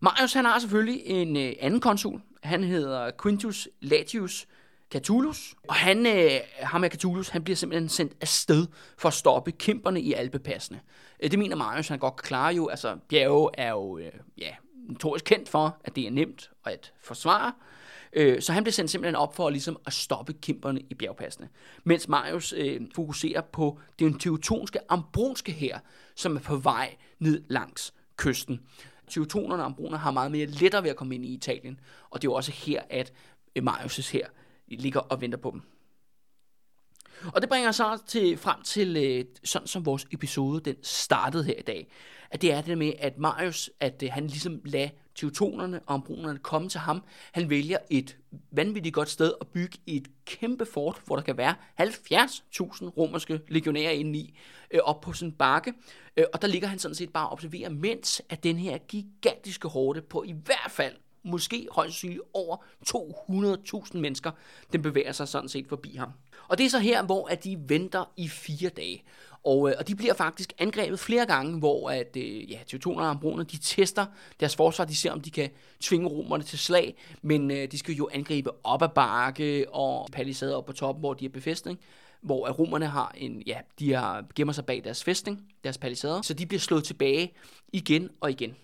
Marius 0.00 0.32
han 0.32 0.44
har 0.44 0.58
selvfølgelig 0.58 1.06
en 1.06 1.36
øh, 1.36 1.52
anden 1.60 1.80
konsul. 1.80 2.20
Han 2.42 2.64
hedder 2.64 3.10
Quintus 3.22 3.68
Latius 3.80 4.46
Catulus. 4.90 5.54
Og 5.68 5.74
han, 5.74 6.06
øh, 6.06 6.40
ham 6.60 6.82
her 6.82 6.90
Catulus, 6.90 7.28
han 7.28 7.44
bliver 7.44 7.56
simpelthen 7.56 7.88
sendt 7.88 8.12
afsted 8.20 8.66
for 8.98 9.08
at 9.08 9.14
stoppe 9.14 9.52
kæmperne 9.52 10.00
i 10.00 10.12
alpepassene. 10.12 10.80
Øh, 11.22 11.30
det 11.30 11.38
mener 11.38 11.56
Marius, 11.56 11.88
han 11.88 11.98
godt 11.98 12.16
kan 12.16 12.26
klare 12.26 12.54
jo. 12.54 12.68
Altså, 12.68 12.96
bjerge 13.08 13.50
er 13.54 13.70
jo 13.70 13.98
øh, 13.98 14.12
ja, 14.38 14.50
notorisk 14.88 15.24
kendt 15.24 15.48
for, 15.48 15.76
at 15.84 15.96
det 15.96 16.06
er 16.06 16.10
nemt 16.10 16.50
at 16.64 16.92
forsvare. 17.00 17.52
Øh, 18.12 18.42
så 18.42 18.52
han 18.52 18.64
bliver 18.64 18.72
sendt 18.72 18.90
simpelthen 18.90 19.16
op 19.16 19.36
for 19.36 19.50
ligesom 19.50 19.78
at 19.86 19.92
stoppe 19.92 20.32
kæmperne 20.32 20.80
i 20.90 20.94
bjergpassene. 20.94 21.48
Mens 21.84 22.08
Marius 22.08 22.54
øh, 22.56 22.80
fokuserer 22.94 23.40
på 23.40 23.78
den 23.98 24.18
teutonske 24.18 24.78
ambronske 24.88 25.52
her, 25.52 25.78
som 26.14 26.36
er 26.36 26.40
på 26.40 26.56
vej 26.56 26.96
ned 27.18 27.42
langs 27.48 27.94
kysten. 28.16 28.60
Teutonerne 29.08 29.62
og 29.62 29.66
ambroner 29.66 29.98
har 29.98 30.10
meget 30.10 30.30
mere 30.30 30.46
lettere 30.46 30.82
ved 30.82 30.90
at 30.90 30.96
komme 30.96 31.14
ind 31.14 31.24
i 31.24 31.34
Italien, 31.34 31.80
og 32.10 32.22
det 32.22 32.28
er 32.28 32.30
jo 32.30 32.34
også 32.34 32.52
her, 32.52 32.82
at 32.90 33.12
øh, 33.56 33.62
Marius' 33.62 34.12
her 34.12 34.26
ligger 34.68 35.00
og 35.00 35.20
venter 35.20 35.38
på 35.38 35.50
dem. 35.50 35.62
Og 37.34 37.40
det 37.40 37.48
bringer 37.48 37.68
os 37.68 37.76
så 37.76 37.98
til, 38.06 38.36
frem 38.36 38.62
til, 38.62 38.96
øh, 38.96 39.24
sådan 39.44 39.68
som 39.68 39.86
vores 39.86 40.06
episode 40.12 40.60
den 40.60 40.76
startede 40.82 41.44
her 41.44 41.54
i 41.58 41.62
dag, 41.62 41.88
at 42.30 42.42
det 42.42 42.52
er 42.52 42.60
det 42.60 42.78
med, 42.78 42.92
at 42.98 43.18
Marius, 43.18 43.70
at 43.80 44.02
øh, 44.02 44.12
han 44.12 44.26
ligesom 44.26 44.60
lader 44.64 44.88
teutonerne 45.14 45.80
og 45.86 45.94
ambronerne 45.94 46.38
komme 46.38 46.68
til 46.68 46.80
ham. 46.80 47.02
Han 47.32 47.50
vælger 47.50 47.78
et 47.90 48.16
vanvittigt 48.50 48.94
godt 48.94 49.08
sted 49.08 49.32
at 49.40 49.48
bygge 49.48 49.78
et 49.86 50.08
kæmpe 50.24 50.66
fort, 50.66 51.02
hvor 51.06 51.16
der 51.16 51.22
kan 51.22 51.36
være 51.36 51.54
70.000 51.80 52.88
romerske 52.88 53.40
legionærer 53.48 53.90
inde 53.90 54.18
i, 54.18 54.38
øh, 54.70 54.80
op 54.84 55.00
på 55.00 55.12
sådan 55.12 55.28
en 55.28 55.36
bakke. 55.36 55.74
Øh, 56.16 56.24
og 56.32 56.42
der 56.42 56.48
ligger 56.48 56.68
han 56.68 56.78
sådan 56.78 56.94
set 56.94 57.12
bare 57.12 57.26
og 57.26 57.32
observerer, 57.32 57.70
mens 57.70 58.22
at 58.28 58.42
den 58.42 58.58
her 58.58 58.78
gigantiske 58.78 59.68
hårde 59.68 60.02
på 60.02 60.22
i 60.22 60.34
hvert 60.44 60.70
fald 60.70 60.94
måske 61.26 61.68
højst 61.72 61.92
sandsynligt 61.92 62.22
over 62.32 62.56
200.000 62.88 63.98
mennesker, 63.98 64.30
den 64.72 64.82
bevæger 64.82 65.12
sig 65.12 65.28
sådan 65.28 65.48
set 65.48 65.66
forbi 65.68 65.96
ham. 65.96 66.10
Og 66.48 66.58
det 66.58 66.66
er 66.66 66.70
så 66.70 66.78
her, 66.78 67.02
hvor 67.02 67.28
at 67.28 67.44
de 67.44 67.58
venter 67.68 68.04
i 68.16 68.28
fire 68.28 68.68
dage. 68.68 69.02
Og, 69.44 69.70
øh, 69.70 69.74
og 69.78 69.88
de 69.88 69.94
bliver 69.94 70.14
faktisk 70.14 70.52
angrebet 70.58 70.98
flere 70.98 71.26
gange, 71.26 71.58
hvor 71.58 71.90
at, 71.90 72.16
øh, 72.16 72.50
ja, 72.50 72.58
teutonerne 72.66 73.06
og 73.06 73.10
ambronerne, 73.10 73.44
de 73.44 73.58
tester 73.58 74.06
deres 74.40 74.56
forsvar, 74.56 74.84
de 74.84 74.96
ser, 74.96 75.12
om 75.12 75.20
de 75.20 75.30
kan 75.30 75.50
tvinge 75.80 76.08
romerne 76.08 76.44
til 76.44 76.58
slag, 76.58 76.96
men 77.22 77.50
øh, 77.50 77.70
de 77.70 77.78
skal 77.78 77.94
jo 77.94 78.08
angribe 78.12 78.50
op 78.64 78.82
ad 78.82 78.88
bakke 78.88 79.66
og 79.72 80.08
palisader 80.12 80.56
op 80.56 80.66
på 80.66 80.72
toppen, 80.72 81.00
hvor 81.00 81.14
de 81.14 81.24
er 81.24 81.28
befæstning 81.28 81.80
hvor 82.20 82.50
romerne 82.50 82.86
har 82.86 83.14
en, 83.16 83.42
ja, 83.46 83.58
de 83.78 83.92
har, 83.92 84.24
gemmer 84.34 84.52
sig 84.52 84.66
bag 84.66 84.84
deres 84.84 85.04
fæstning, 85.04 85.52
deres 85.64 85.78
palisader, 85.78 86.22
så 86.22 86.34
de 86.34 86.46
bliver 86.46 86.60
slået 86.60 86.84
tilbage 86.84 87.32
igen 87.72 88.10
og 88.20 88.30
igen. 88.30 88.56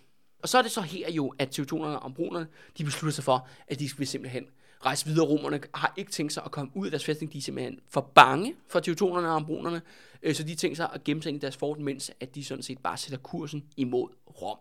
Og 0.42 0.48
så 0.48 0.58
er 0.58 0.62
det 0.62 0.70
så 0.70 0.80
her 0.80 1.10
jo, 1.10 1.34
at 1.38 1.50
teutonerne 1.50 1.98
og 1.98 2.04
ambronerne, 2.04 2.46
de 2.78 2.84
beslutter 2.84 3.14
sig 3.14 3.24
for, 3.24 3.48
at 3.68 3.80
de 3.80 3.90
vil 3.98 4.06
simpelthen 4.06 4.46
rejse 4.84 5.06
videre. 5.06 5.26
Romerne 5.26 5.60
har 5.74 5.94
ikke 5.96 6.12
tænkt 6.12 6.32
sig 6.32 6.42
at 6.44 6.50
komme 6.50 6.70
ud 6.74 6.86
af 6.86 6.90
deres 6.90 7.04
fæstning. 7.04 7.32
De 7.32 7.38
er 7.38 7.42
simpelthen 7.42 7.80
for 7.88 8.00
bange 8.14 8.54
for 8.68 8.80
teutonerne 8.80 9.28
og 9.28 9.34
ambronerne, 9.34 9.82
øh, 10.22 10.34
så 10.34 10.42
de 10.42 10.54
tænker 10.54 10.76
sig 10.76 10.90
at 10.94 11.04
gemme 11.04 11.22
sig 11.22 11.30
ind 11.30 11.36
i 11.36 11.40
deres 11.40 11.56
fort, 11.56 11.78
mens 11.78 12.10
at 12.20 12.34
de 12.34 12.44
sådan 12.44 12.62
set 12.62 12.78
bare 12.78 12.96
sætter 12.96 13.18
kursen 13.18 13.64
imod 13.76 14.08
Rom. 14.42 14.58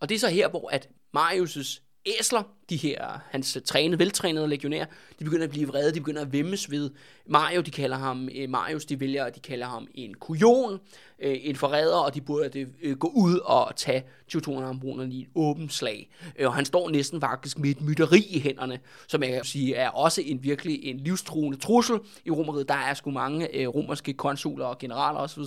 Og 0.00 0.08
det 0.08 0.14
er 0.14 0.18
så 0.18 0.28
her, 0.28 0.48
hvor 0.48 0.70
at 0.70 0.88
Marius' 1.16 1.80
æsler, 2.20 2.42
de 2.70 2.76
her, 2.76 3.18
hans 3.30 3.56
øh, 3.56 3.62
trænede, 3.62 3.98
veltrænede 3.98 4.48
legionærer, 4.48 4.86
de 5.18 5.24
begynder 5.24 5.44
at 5.44 5.50
blive 5.50 5.68
vrede, 5.68 5.94
de 5.94 6.00
begynder 6.00 6.22
at 6.22 6.32
vemmes 6.32 6.70
ved 6.70 6.90
Mario, 7.26 7.60
de 7.60 7.70
kalder 7.70 7.96
ham 7.96 8.28
øh, 8.34 8.50
Marius, 8.50 8.84
de 8.84 9.00
vælger, 9.00 9.30
de 9.30 9.40
kalder 9.40 9.66
ham 9.66 9.88
en 9.94 10.14
kujon, 10.14 10.80
øh, 11.18 11.36
en 11.40 11.56
forræder, 11.56 11.96
og 11.96 12.14
de 12.14 12.20
burde 12.20 12.66
øh, 12.82 12.96
gå 12.96 13.12
ud 13.14 13.38
og 13.38 13.76
tage 13.76 14.04
teutonerne 14.28 14.66
og 14.66 15.06
i 15.06 15.22
et 15.22 15.28
åbent 15.34 15.72
slag. 15.72 16.10
Øh, 16.38 16.46
og 16.46 16.54
han 16.54 16.64
står 16.64 16.90
næsten 16.90 17.20
faktisk 17.20 17.58
med 17.58 17.70
et 17.70 17.80
mytteri 17.80 18.26
i 18.30 18.40
hænderne, 18.40 18.78
som 19.08 19.22
jeg 19.22 19.32
kan 19.32 19.44
sige 19.44 19.74
er 19.74 19.88
også 19.88 20.22
en 20.24 20.42
virkelig 20.42 20.84
en 20.84 21.00
livstruende 21.00 21.58
trussel 21.58 21.98
i 22.24 22.30
Romeriet. 22.30 22.68
Der 22.68 22.74
er 22.74 22.94
sgu 22.94 23.10
mange 23.10 23.56
øh, 23.56 23.68
romerske 23.68 24.12
konsuler 24.12 24.64
og 24.64 24.78
generaler 24.78 25.20
osv., 25.20 25.42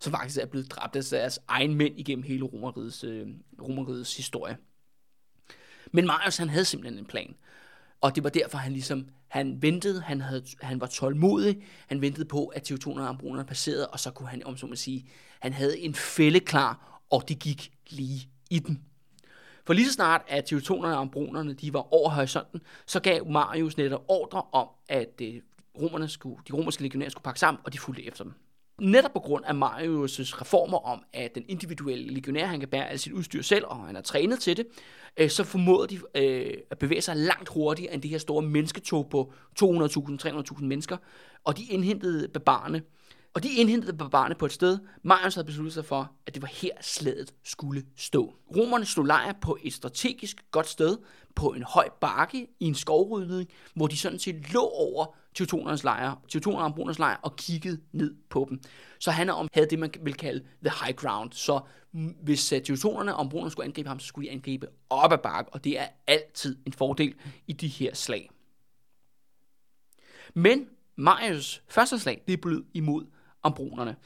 som 0.00 0.12
faktisk 0.12 0.38
er 0.40 0.46
blevet 0.46 0.70
dræbt 0.70 0.96
af 0.96 1.04
deres 1.04 1.40
egen 1.48 1.74
mænd 1.74 1.98
igennem 1.98 2.22
hele 2.22 2.44
Romeriets, 2.44 3.04
Romeriets 3.62 4.16
historie. 4.16 4.56
Men 5.92 6.06
Marius, 6.06 6.36
han 6.36 6.48
havde 6.48 6.64
simpelthen 6.64 6.98
en 6.98 7.06
plan. 7.06 7.34
Og 8.00 8.14
det 8.14 8.24
var 8.24 8.30
derfor, 8.30 8.58
han 8.58 8.72
ligesom, 8.72 9.08
han 9.28 9.62
ventede, 9.62 10.00
han, 10.00 10.20
havde, 10.20 10.44
han 10.60 10.80
var 10.80 10.86
tålmodig, 10.86 11.62
han 11.86 12.00
ventede 12.00 12.24
på, 12.24 12.46
at 12.46 12.62
teutonerne 12.62 13.06
og 13.06 13.08
ambronerne 13.08 13.44
passerede, 13.48 13.88
og 13.88 14.00
så 14.00 14.10
kunne 14.10 14.28
han, 14.28 14.46
om 14.46 14.56
så 14.56 14.66
man 14.66 14.76
sige, 14.76 15.06
han 15.40 15.52
havde 15.52 15.78
en 15.78 15.94
fælde 15.94 16.40
klar, 16.40 17.00
og 17.10 17.28
det 17.28 17.38
gik 17.38 17.72
lige 17.90 18.28
i 18.50 18.58
den. 18.58 18.82
For 19.66 19.72
lige 19.74 19.86
så 19.86 19.92
snart, 19.92 20.22
at 20.28 20.44
teutonerne 20.44 20.94
og 20.94 21.00
ambronerne, 21.00 21.52
de 21.54 21.72
var 21.72 21.94
over 21.94 22.10
horisonten, 22.10 22.60
så 22.86 23.00
gav 23.00 23.26
Marius 23.26 23.76
netop 23.76 24.04
ordre 24.08 24.42
om, 24.52 24.68
at 24.88 25.20
øh, 25.22 25.34
romerne 25.80 26.08
skulle, 26.08 26.36
de 26.48 26.52
romerske 26.52 26.82
legionærer 26.82 27.10
skulle 27.10 27.24
pakke 27.24 27.40
sammen, 27.40 27.60
og 27.64 27.72
de 27.72 27.78
fulgte 27.78 28.06
efter 28.06 28.24
dem. 28.24 28.32
Netop 28.82 29.12
på 29.12 29.20
grund 29.20 29.44
af 29.44 29.52
Marius' 29.52 30.40
reformer 30.40 30.78
om, 30.78 31.04
at 31.12 31.34
den 31.34 31.44
individuelle 31.48 32.14
legionær, 32.14 32.46
han 32.46 32.60
kan 32.60 32.68
bære 32.68 32.88
alt 32.88 33.00
sit 33.00 33.12
udstyr 33.12 33.42
selv, 33.42 33.64
og 33.66 33.86
han 33.86 33.96
er 33.96 34.00
trænet 34.00 34.40
til 34.40 34.56
det, 34.56 34.66
øh, 35.16 35.30
så 35.30 35.44
formåede 35.44 35.88
de 35.88 36.22
øh, 36.22 36.54
at 36.70 36.78
bevæge 36.78 37.00
sig 37.00 37.16
langt 37.16 37.48
hurtigere 37.48 37.94
end 37.94 38.02
det 38.02 38.10
her 38.10 38.18
store 38.18 38.42
mennesketog 38.42 39.08
på 39.10 39.32
200.000, 39.62 39.66
300.000 40.26 40.64
mennesker, 40.64 40.96
og 41.44 41.58
de 41.58 41.64
indhentede 41.64 42.28
barbarerne. 42.28 42.82
Og 43.34 43.42
de 43.42 43.48
indhentede 43.54 43.92
barbarerne 43.92 44.34
på 44.34 44.46
et 44.46 44.52
sted, 44.52 44.78
Marius 45.02 45.34
havde 45.34 45.46
besluttet 45.46 45.74
sig 45.74 45.84
for, 45.84 46.12
at 46.26 46.34
det 46.34 46.42
var 46.42 46.48
her 46.52 46.70
slaget 46.80 47.34
skulle 47.44 47.84
stå. 47.96 48.34
Romerne 48.56 48.84
slog 48.84 49.06
lejr 49.06 49.32
på 49.40 49.58
et 49.62 49.72
strategisk 49.72 50.44
godt 50.50 50.68
sted, 50.68 50.96
på 51.34 51.48
en 51.48 51.62
høj 51.62 51.88
bakke 52.00 52.46
i 52.60 52.64
en 52.64 52.74
skovrydning, 52.74 53.48
hvor 53.74 53.86
de 53.86 53.96
sådan 53.96 54.18
set 54.18 54.52
lå 54.52 54.60
over 54.60 55.16
teutonernes 55.34 55.84
lejre, 55.84 56.16
teutonerne 56.28 56.64
og 56.64 56.74
brunernes 56.74 56.98
lejre, 56.98 57.16
og 57.22 57.36
kiggede 57.36 57.80
ned 57.92 58.14
på 58.30 58.46
dem. 58.50 58.60
Så 58.98 59.10
han 59.10 59.30
om, 59.30 59.48
havde 59.54 59.70
det, 59.70 59.78
man 59.78 59.90
vil 60.00 60.14
kalde 60.14 60.44
the 60.64 60.84
high 60.84 60.96
ground. 60.96 61.32
Så 61.32 61.60
hvis 62.22 62.52
øh, 62.52 62.62
teutonerne 62.62 63.16
og 63.16 63.30
brunerne 63.30 63.50
skulle 63.50 63.66
angribe 63.66 63.88
ham, 63.88 64.00
så 64.00 64.06
skulle 64.06 64.28
de 64.28 64.32
angribe 64.32 64.66
op 64.90 65.12
ad 65.12 65.18
bakke, 65.18 65.52
og 65.52 65.64
det 65.64 65.78
er 65.78 65.86
altid 66.06 66.56
en 66.66 66.72
fordel 66.72 67.14
i 67.46 67.52
de 67.52 67.68
her 67.68 67.94
slag. 67.94 68.30
Men 70.34 70.66
Marius 70.96 71.62
første 71.68 71.98
slag, 71.98 72.22
det 72.28 72.40
blev 72.40 72.64
imod 72.74 73.06
ambronerne. 73.42 73.96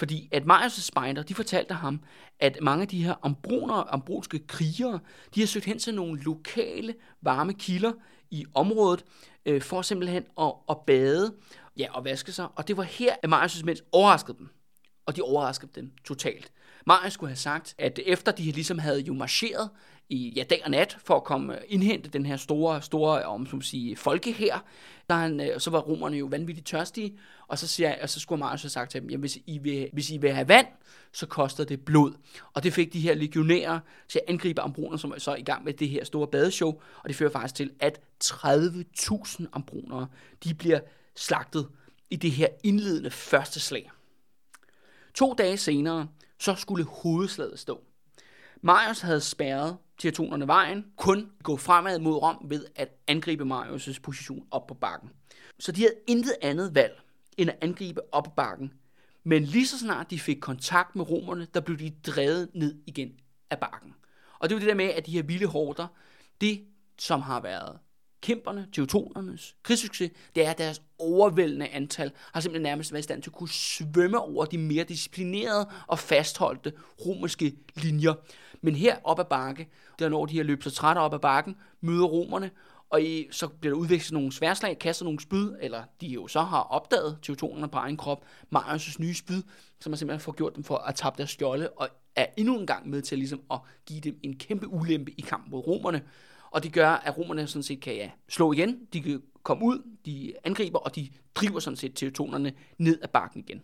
Fordi 0.00 0.28
at 0.32 0.42
Marius' 0.46 0.80
spejder, 0.80 1.22
de 1.22 1.34
fortalte 1.34 1.74
ham, 1.74 2.00
at 2.38 2.58
mange 2.62 2.82
af 2.82 2.88
de 2.88 3.04
her 3.04 3.14
ambroner, 3.22 3.94
ambronske 3.94 4.38
krigere, 4.38 4.98
de 5.34 5.40
har 5.40 5.46
søgt 5.46 5.64
hen 5.64 5.78
til 5.78 5.94
nogle 5.94 6.22
lokale 6.22 6.94
varme 7.22 7.54
kilder 7.54 7.92
i 8.30 8.46
området, 8.54 9.04
øh, 9.46 9.62
for 9.62 9.82
simpelthen 9.82 10.24
at, 10.40 10.52
at 10.70 10.76
bade 10.86 11.34
ja, 11.76 11.86
og 11.92 12.04
vaske 12.04 12.32
sig. 12.32 12.48
Og 12.56 12.68
det 12.68 12.76
var 12.76 12.82
her, 12.82 13.14
at 13.22 13.32
Marius' 13.32 13.64
mænd 13.64 13.78
overraskede 13.92 14.38
dem. 14.38 14.48
Og 15.10 15.16
de 15.16 15.22
overraskede 15.22 15.70
dem 15.74 15.92
totalt. 16.04 16.52
Marius 16.86 17.12
skulle 17.12 17.30
have 17.30 17.36
sagt, 17.36 17.74
at 17.78 18.00
efter 18.06 18.32
de 18.32 18.42
ligesom 18.42 18.78
havde 18.78 19.00
jo 19.00 19.14
marcheret 19.14 19.70
i 20.08 20.32
ja, 20.36 20.42
dag 20.42 20.60
og 20.64 20.70
nat 20.70 20.96
for 21.04 21.16
at 21.16 21.24
komme 21.24 21.54
øh, 21.54 21.60
indhente 21.68 22.10
den 22.10 22.26
her 22.26 22.36
store, 22.36 22.82
store 22.82 23.20
øh, 23.20 23.28
om 23.28 23.46
så 23.46 23.60
sige, 23.60 23.96
folkehær, 23.96 24.64
der 25.08 25.14
han, 25.14 25.40
øh, 25.40 25.60
så 25.60 25.70
var 25.70 25.78
romerne 25.78 26.16
jo 26.16 26.26
vanvittigt 26.26 26.66
tørstige, 26.66 27.18
og 27.48 27.58
så, 27.58 27.66
siger, 27.66 27.94
og 28.02 28.10
så 28.10 28.20
skulle 28.20 28.38
Marius 28.38 28.62
have 28.62 28.70
sagt 28.70 28.90
til 28.90 29.00
dem, 29.00 29.10
jamen 29.10 29.20
hvis 29.20 29.38
I, 29.46 29.58
vil, 29.58 29.88
hvis 29.92 30.10
I 30.10 30.16
vil 30.16 30.32
have 30.32 30.48
vand, 30.48 30.66
så 31.12 31.26
koster 31.26 31.64
det 31.64 31.84
blod. 31.84 32.12
Og 32.54 32.62
det 32.62 32.72
fik 32.72 32.92
de 32.92 33.00
her 33.00 33.14
legionærer 33.14 33.80
til 34.08 34.18
at 34.18 34.32
angribe 34.32 34.60
ambroner, 34.60 34.96
som 34.96 35.10
er 35.10 35.18
så 35.18 35.34
i 35.34 35.42
gang 35.42 35.64
med 35.64 35.72
det 35.72 35.88
her 35.88 36.04
store 36.04 36.26
badeshow, 36.26 36.80
og 37.02 37.08
det 37.08 37.16
fører 37.16 37.30
faktisk 37.30 37.54
til, 37.54 37.70
at 37.80 38.00
30.000 38.24 39.44
ambronere, 39.52 40.06
de 40.44 40.54
bliver 40.54 40.80
slagtet 41.16 41.68
i 42.10 42.16
det 42.16 42.30
her 42.30 42.48
indledende 42.62 43.10
første 43.10 43.60
slag. 43.60 43.90
To 45.14 45.34
dage 45.34 45.56
senere, 45.56 46.08
så 46.38 46.54
skulle 46.54 46.84
hovedslaget 46.84 47.58
stå. 47.58 47.80
Marius 48.62 49.00
havde 49.00 49.20
spærret 49.20 49.76
teutonerne 49.98 50.46
vejen, 50.46 50.84
kun 50.96 51.30
gå 51.42 51.56
fremad 51.56 51.98
mod 51.98 52.14
Rom 52.14 52.46
ved 52.48 52.66
at 52.76 52.88
angribe 53.06 53.44
Marius' 53.44 54.00
position 54.02 54.46
op 54.50 54.66
på 54.66 54.74
bakken. 54.74 55.10
Så 55.58 55.72
de 55.72 55.80
havde 55.80 55.94
intet 56.06 56.34
andet 56.42 56.74
valg 56.74 57.00
end 57.36 57.50
at 57.50 57.58
angribe 57.60 58.14
op 58.14 58.24
på 58.24 58.30
bakken. 58.30 58.72
Men 59.24 59.44
lige 59.44 59.66
så 59.66 59.78
snart 59.78 60.10
de 60.10 60.18
fik 60.18 60.36
kontakt 60.40 60.96
med 60.96 61.10
romerne, 61.10 61.46
der 61.54 61.60
blev 61.60 61.78
de 61.78 61.90
drevet 62.06 62.48
ned 62.54 62.74
igen 62.86 63.12
af 63.50 63.58
bakken. 63.58 63.94
Og 64.38 64.48
det 64.48 64.54
var 64.54 64.58
det 64.58 64.68
der 64.68 64.74
med, 64.74 64.84
at 64.84 65.06
de 65.06 65.12
her 65.12 65.22
vilde 65.22 65.46
hårder, 65.46 65.86
det 66.40 66.64
som 66.98 67.20
har 67.20 67.40
været 67.40 67.78
kæmperne, 68.20 68.66
teutonernes 68.72 69.56
krigssucces, 69.62 70.10
det 70.34 70.46
er, 70.46 70.50
at 70.50 70.58
deres 70.58 70.82
overvældende 70.98 71.68
antal 71.68 72.12
har 72.32 72.40
simpelthen 72.40 72.62
nærmest 72.62 72.92
været 72.92 73.02
i 73.02 73.02
stand 73.02 73.22
til 73.22 73.30
at 73.30 73.34
kunne 73.34 73.48
svømme 73.48 74.18
over 74.18 74.44
de 74.44 74.58
mere 74.58 74.84
disciplinerede 74.84 75.68
og 75.86 75.98
fastholdte 75.98 76.72
romerske 77.06 77.54
linjer. 77.74 78.14
Men 78.60 78.74
her 78.74 78.96
op 79.04 79.18
ad 79.18 79.24
bakke, 79.24 79.68
der 79.98 80.08
når 80.08 80.26
de 80.26 80.34
her 80.34 80.42
løb 80.42 80.62
sig 80.62 80.72
trætte 80.72 80.98
op 80.98 81.14
ad 81.14 81.18
bakken, 81.18 81.56
møder 81.80 82.04
romerne, 82.04 82.50
og 82.90 83.02
i, 83.02 83.28
så 83.30 83.48
bliver 83.48 83.74
der 83.74 83.80
udvekslet 83.80 84.12
nogle 84.12 84.32
sværslag, 84.32 84.78
kaster 84.78 85.04
nogle 85.04 85.20
spyd, 85.20 85.52
eller 85.60 85.82
de 86.00 86.06
jo 86.06 86.26
så 86.26 86.40
har 86.40 86.60
opdaget 86.60 87.18
teutonerne 87.22 87.68
på 87.68 87.78
egen 87.78 87.96
krop, 87.96 88.24
Marius' 88.54 88.96
nye 88.98 89.14
spyd, 89.14 89.42
som 89.80 89.92
har 89.92 89.96
simpelthen 89.96 90.20
får 90.20 90.32
gjort 90.32 90.56
dem 90.56 90.64
for 90.64 90.76
at 90.76 90.94
tabe 90.94 91.14
deres 91.18 91.30
skjolde, 91.30 91.68
og 91.68 91.88
er 92.16 92.26
endnu 92.36 92.58
en 92.58 92.66
gang 92.66 92.88
med 92.88 93.02
til 93.02 93.18
ligesom 93.18 93.40
at 93.50 93.58
give 93.86 94.00
dem 94.00 94.18
en 94.22 94.36
kæmpe 94.36 94.68
ulempe 94.68 95.12
i 95.16 95.20
kamp 95.20 95.50
mod 95.50 95.66
romerne. 95.66 96.02
Og 96.50 96.62
det 96.62 96.72
gør, 96.72 96.90
at 96.90 97.18
romerne 97.18 97.46
sådan 97.46 97.62
set 97.62 97.80
kan 97.80 97.94
ja, 97.94 98.10
slå 98.28 98.52
igen, 98.52 98.78
de 98.92 99.02
kan 99.02 99.22
komme 99.42 99.64
ud, 99.64 99.96
de 100.06 100.34
angriber, 100.44 100.78
og 100.78 100.96
de 100.96 101.08
driver 101.34 101.60
sådan 101.60 101.76
set 101.76 101.94
teutonerne 101.94 102.52
ned 102.78 102.98
ad 103.02 103.08
bakken 103.08 103.40
igen. 103.40 103.62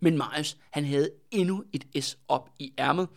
Men 0.00 0.18
Marius, 0.18 0.56
han 0.70 0.84
havde 0.84 1.10
endnu 1.30 1.64
et 1.72 2.04
S 2.04 2.18
op 2.28 2.50
i 2.58 2.72
ærmet, 2.78 3.08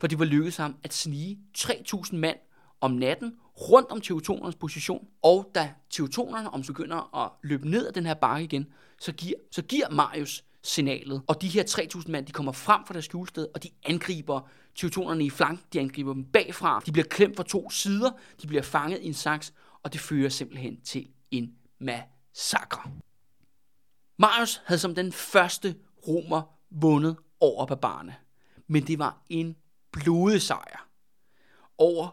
for 0.00 0.06
det 0.06 0.18
var 0.18 0.24
lykkedes 0.24 0.56
ham 0.56 0.76
at 0.82 0.94
snige 0.94 1.38
3.000 1.58 2.16
mand 2.16 2.36
om 2.80 2.90
natten 2.90 3.36
rundt 3.70 3.90
om 3.90 4.00
teutonernes 4.00 4.54
position, 4.54 5.08
og 5.22 5.50
da 5.54 5.74
teutonerne 5.90 6.50
om 6.50 6.62
begynder 6.62 7.16
at 7.24 7.32
løbe 7.42 7.68
ned 7.68 7.86
ad 7.86 7.92
den 7.92 8.06
her 8.06 8.14
bakke 8.14 8.44
igen, 8.44 8.66
så 9.00 9.12
giver, 9.12 9.34
så 9.50 9.62
giver 9.62 9.90
Marius 9.90 10.44
signalet, 10.68 11.22
og 11.26 11.42
de 11.42 11.48
her 11.48 11.64
3.000 11.64 12.10
mand, 12.10 12.26
de 12.26 12.32
kommer 12.32 12.52
frem 12.52 12.86
fra 12.86 12.92
deres 12.92 13.04
skjulested, 13.04 13.48
og 13.54 13.62
de 13.62 13.70
angriber 13.84 14.48
teutonerne 14.74 15.24
i 15.24 15.30
flank, 15.30 15.60
de 15.72 15.80
angriber 15.80 16.12
dem 16.12 16.24
bagfra, 16.24 16.82
de 16.86 16.92
bliver 16.92 17.06
klemt 17.06 17.36
fra 17.36 17.42
to 17.42 17.70
sider, 17.70 18.10
de 18.42 18.46
bliver 18.46 18.62
fanget 18.62 19.00
i 19.00 19.06
en 19.06 19.14
saks, 19.14 19.54
og 19.82 19.92
det 19.92 20.00
fører 20.00 20.28
simpelthen 20.28 20.80
til 20.80 21.08
en 21.30 21.54
massakre. 21.80 22.90
Marius 24.18 24.62
havde 24.64 24.78
som 24.78 24.94
den 24.94 25.12
første 25.12 25.76
romer 26.08 26.42
vundet 26.70 27.16
over 27.40 27.66
barbarerne, 27.66 28.16
men 28.66 28.86
det 28.86 28.98
var 28.98 29.22
en 29.28 29.56
blodesejr. 29.92 30.88
Over 31.78 32.08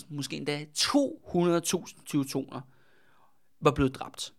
100.000, 0.00 0.06
måske 0.08 0.36
endda 0.36 0.64
200.000 0.78 2.04
teutoner 2.06 2.60
var 3.60 3.70
blevet 3.70 3.94
dræbt. 3.94 4.32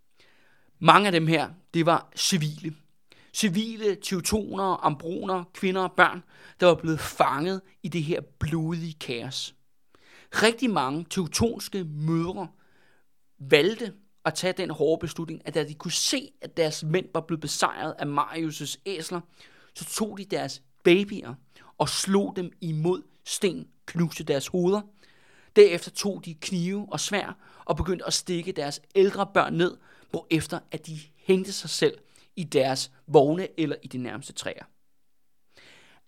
Mange 0.80 1.06
af 1.06 1.12
dem 1.12 1.28
her, 1.28 1.50
det 1.74 1.86
var 1.86 2.12
civile. 2.16 2.76
Civile, 3.34 3.96
teutoner, 3.96 4.86
ambroner, 4.86 5.44
kvinder 5.54 5.82
og 5.82 5.92
børn, 5.92 6.24
der 6.60 6.66
var 6.68 6.76
blevet 6.76 7.00
fanget 7.00 7.62
i 7.84 7.88
det 7.88 8.04
her 8.04 8.22
blodige 8.40 8.94
kaos. 8.94 9.56
Rigtig 10.34 10.70
mange 10.70 11.06
teutonske 11.10 11.84
mødre 11.84 12.48
valgte 13.40 13.94
at 14.26 14.34
tage 14.34 14.54
den 14.54 14.70
hårde 14.70 15.00
beslutning, 15.00 15.42
at 15.46 15.54
da 15.54 15.64
de 15.64 15.74
kunne 15.74 15.92
se, 15.92 16.32
at 16.42 16.58
deres 16.58 16.84
mænd 16.84 17.06
var 17.14 17.22
blevet 17.22 17.42
besejret 17.42 17.96
af 18.00 18.06
Marius' 18.06 18.76
æsler, 18.86 19.22
så 19.76 19.86
tog 19.86 20.18
de 20.18 20.26
deres 20.26 20.62
babyer 20.84 21.34
og 21.78 21.90
slog 21.90 22.34
dem 22.36 22.52
imod 22.62 23.04
sten, 23.26 23.68
knuste 23.86 24.24
deres 24.24 24.48
hoveder. 24.48 24.82
Derefter 25.56 25.92
tog 25.92 26.26
de 26.26 26.34
knive 26.34 26.88
og 26.92 27.00
svær 27.00 27.38
og 27.66 27.78
begyndte 27.78 28.08
at 28.08 28.14
stikke 28.14 28.52
deres 28.52 28.82
ældre 28.96 29.28
børn 29.34 29.54
ned, 29.54 29.78
efter 30.30 30.60
at 30.72 30.88
de 30.88 31.00
hængte 31.16 31.54
sig 31.54 31.70
selv 31.70 31.98
i 32.36 32.44
deres 32.44 32.92
vogne 33.08 33.60
eller 33.60 33.76
i 33.84 33.88
de 33.88 33.98
nærmeste 33.98 34.34
træer. 34.34 34.64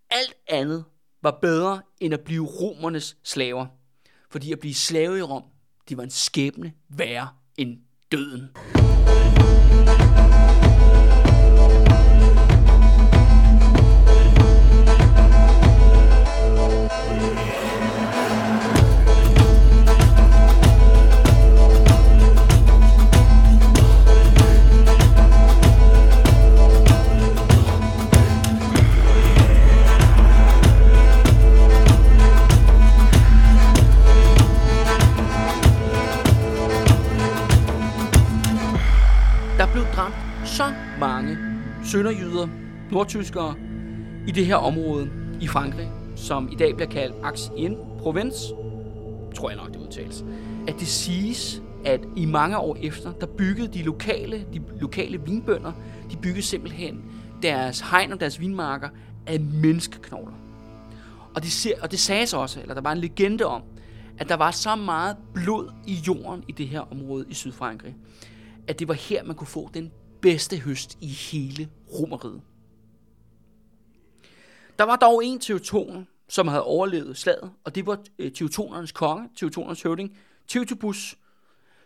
Alt 0.09 0.36
andet 0.47 0.86
var 1.21 1.39
bedre 1.41 1.81
end 1.99 2.13
at 2.13 2.21
blive 2.21 2.47
romernes 2.47 3.17
slaver, 3.23 3.67
fordi 4.29 4.51
at 4.51 4.59
blive 4.59 4.73
slave 4.73 5.17
i 5.17 5.21
Rom, 5.21 5.43
det 5.89 5.97
var 5.97 6.03
en 6.03 6.09
skæbne 6.09 6.73
værre 6.89 7.29
end 7.57 7.77
døden. 8.12 8.49
Sønderjyder, 42.13 42.47
nordtyskere 42.91 43.56
i 44.28 44.32
det 44.32 44.45
her 44.45 44.56
område 44.56 45.10
i 45.41 45.47
Frankrig, 45.47 45.91
som 46.15 46.52
i 46.52 46.56
dag 46.56 46.76
bliver 46.76 46.89
kaldt 46.89 47.15
Aix-en-Provence, 47.23 48.54
tror 49.36 49.49
jeg 49.49 49.58
nok 49.58 49.73
det 49.73 49.80
udtales, 49.80 50.26
at 50.67 50.76
det 50.80 50.88
siges, 50.88 51.62
at 51.86 52.02
i 52.15 52.26
mange 52.26 52.58
år 52.58 52.78
efter, 52.82 53.12
der 53.12 53.26
byggede 53.26 53.67
de 53.67 53.84
lokale, 53.84 54.45
de 54.54 54.62
lokale 54.80 55.21
vinbønder, 55.21 55.71
de 56.12 56.17
byggede 56.17 56.41
simpelthen 56.41 57.02
deres 57.41 57.80
hegn 57.80 58.12
og 58.12 58.19
deres 58.19 58.39
vinmarker 58.39 58.89
af 59.28 59.39
menneskeknogler. 59.39 60.34
Og 61.36 61.43
det, 61.43 61.52
ser, 61.52 61.73
og 61.82 61.91
det 61.91 61.99
sagdes 61.99 62.34
også, 62.34 62.62
eller 62.62 62.73
der 62.73 62.82
var 62.82 62.91
en 62.91 62.97
legende 62.97 63.45
om, 63.45 63.62
at 64.17 64.30
der 64.30 64.36
var 64.36 64.52
så 64.52 64.76
meget 64.76 65.17
blod 65.34 65.71
i 65.88 65.93
jorden 66.08 66.43
i 66.47 66.52
det 66.52 66.67
her 66.67 66.91
område 66.91 67.26
i 67.30 67.34
Sydfrankrig, 67.34 67.95
at 68.67 68.80
det 68.80 68.88
var 68.88 68.93
her, 68.93 69.23
man 69.23 69.36
kunne 69.36 69.47
få 69.47 69.69
den 69.73 69.91
bedste 70.23 70.57
høst 70.59 70.97
i 71.01 71.07
hele 71.07 71.69
Romeriet. 71.93 72.41
Der 74.79 74.83
var 74.83 74.95
dog 74.95 75.25
en 75.25 75.39
teuton, 75.39 76.07
som 76.29 76.47
havde 76.47 76.63
overlevet 76.63 77.17
slaget, 77.17 77.51
og 77.63 77.75
det 77.75 77.86
var 77.86 78.03
øh, 78.19 78.31
teutonernes 78.31 78.91
konge, 78.91 79.29
teutonernes 79.36 79.81
høvding, 79.81 80.17
Teutobus, 80.47 81.15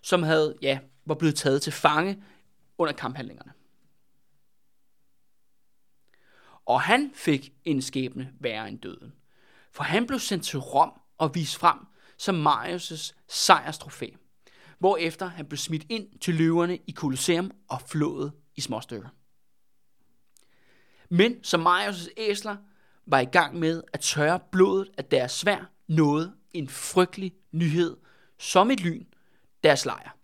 som 0.01 0.23
havde, 0.23 0.55
ja, 0.61 0.79
var 1.05 1.15
blevet 1.15 1.35
taget 1.35 1.61
til 1.61 1.73
fange 1.73 2.23
under 2.77 2.93
kamphandlingerne. 2.93 3.51
Og 6.65 6.81
han 6.81 7.11
fik 7.15 7.53
en 7.65 7.81
skæbne 7.81 8.33
værre 8.39 8.69
end 8.69 8.79
døden. 8.79 9.13
For 9.71 9.83
han 9.83 10.07
blev 10.07 10.19
sendt 10.19 10.43
til 10.45 10.59
Rom 10.59 10.91
og 11.17 11.35
vist 11.35 11.57
frem 11.57 11.77
som 12.17 12.47
Marius' 12.47 13.13
sejrstrofæ 13.27 14.09
hvorefter 14.79 15.25
han 15.25 15.45
blev 15.45 15.57
smidt 15.57 15.85
ind 15.89 16.19
til 16.19 16.35
løverne 16.35 16.77
i 16.87 16.91
Colosseum 16.91 17.51
og 17.67 17.81
flået 17.81 18.31
i 18.55 18.61
små 18.61 18.81
stykker. 18.81 19.09
Men 21.09 21.43
som 21.43 21.67
Marius' 21.67 22.07
æsler 22.17 22.55
var 23.05 23.19
i 23.19 23.25
gang 23.25 23.59
med 23.59 23.83
at 23.93 23.99
tørre 23.99 24.39
blodet 24.51 24.89
af 24.97 25.05
deres 25.05 25.31
svær, 25.31 25.71
nåede 25.87 26.33
en 26.53 26.69
frygtelig 26.69 27.33
nyhed, 27.51 27.97
som 28.37 28.71
et 28.71 28.79
lyn, 28.79 29.05
deres 29.63 29.85
lejr. 29.85 30.17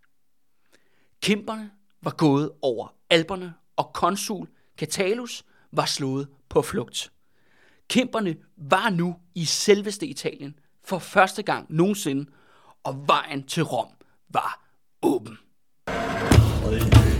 Kæmperne 1.22 1.70
var 2.02 2.10
gået 2.10 2.50
over 2.62 2.88
alberne, 3.10 3.54
og 3.76 3.90
konsul 3.94 4.48
Catalus 4.76 5.44
var 5.72 5.84
slået 5.84 6.28
på 6.48 6.62
flugt. 6.62 7.12
Kæmperne 7.88 8.36
var 8.56 8.90
nu 8.90 9.16
i 9.34 9.44
selveste 9.44 10.06
Italien 10.06 10.58
for 10.84 10.98
første 10.98 11.42
gang 11.42 11.66
nogensinde, 11.68 12.30
og 12.84 13.08
vejen 13.08 13.46
til 13.46 13.62
Rom 13.62 13.94
var 14.28 14.54
åben. 15.02 15.38
Hey. 15.86 17.13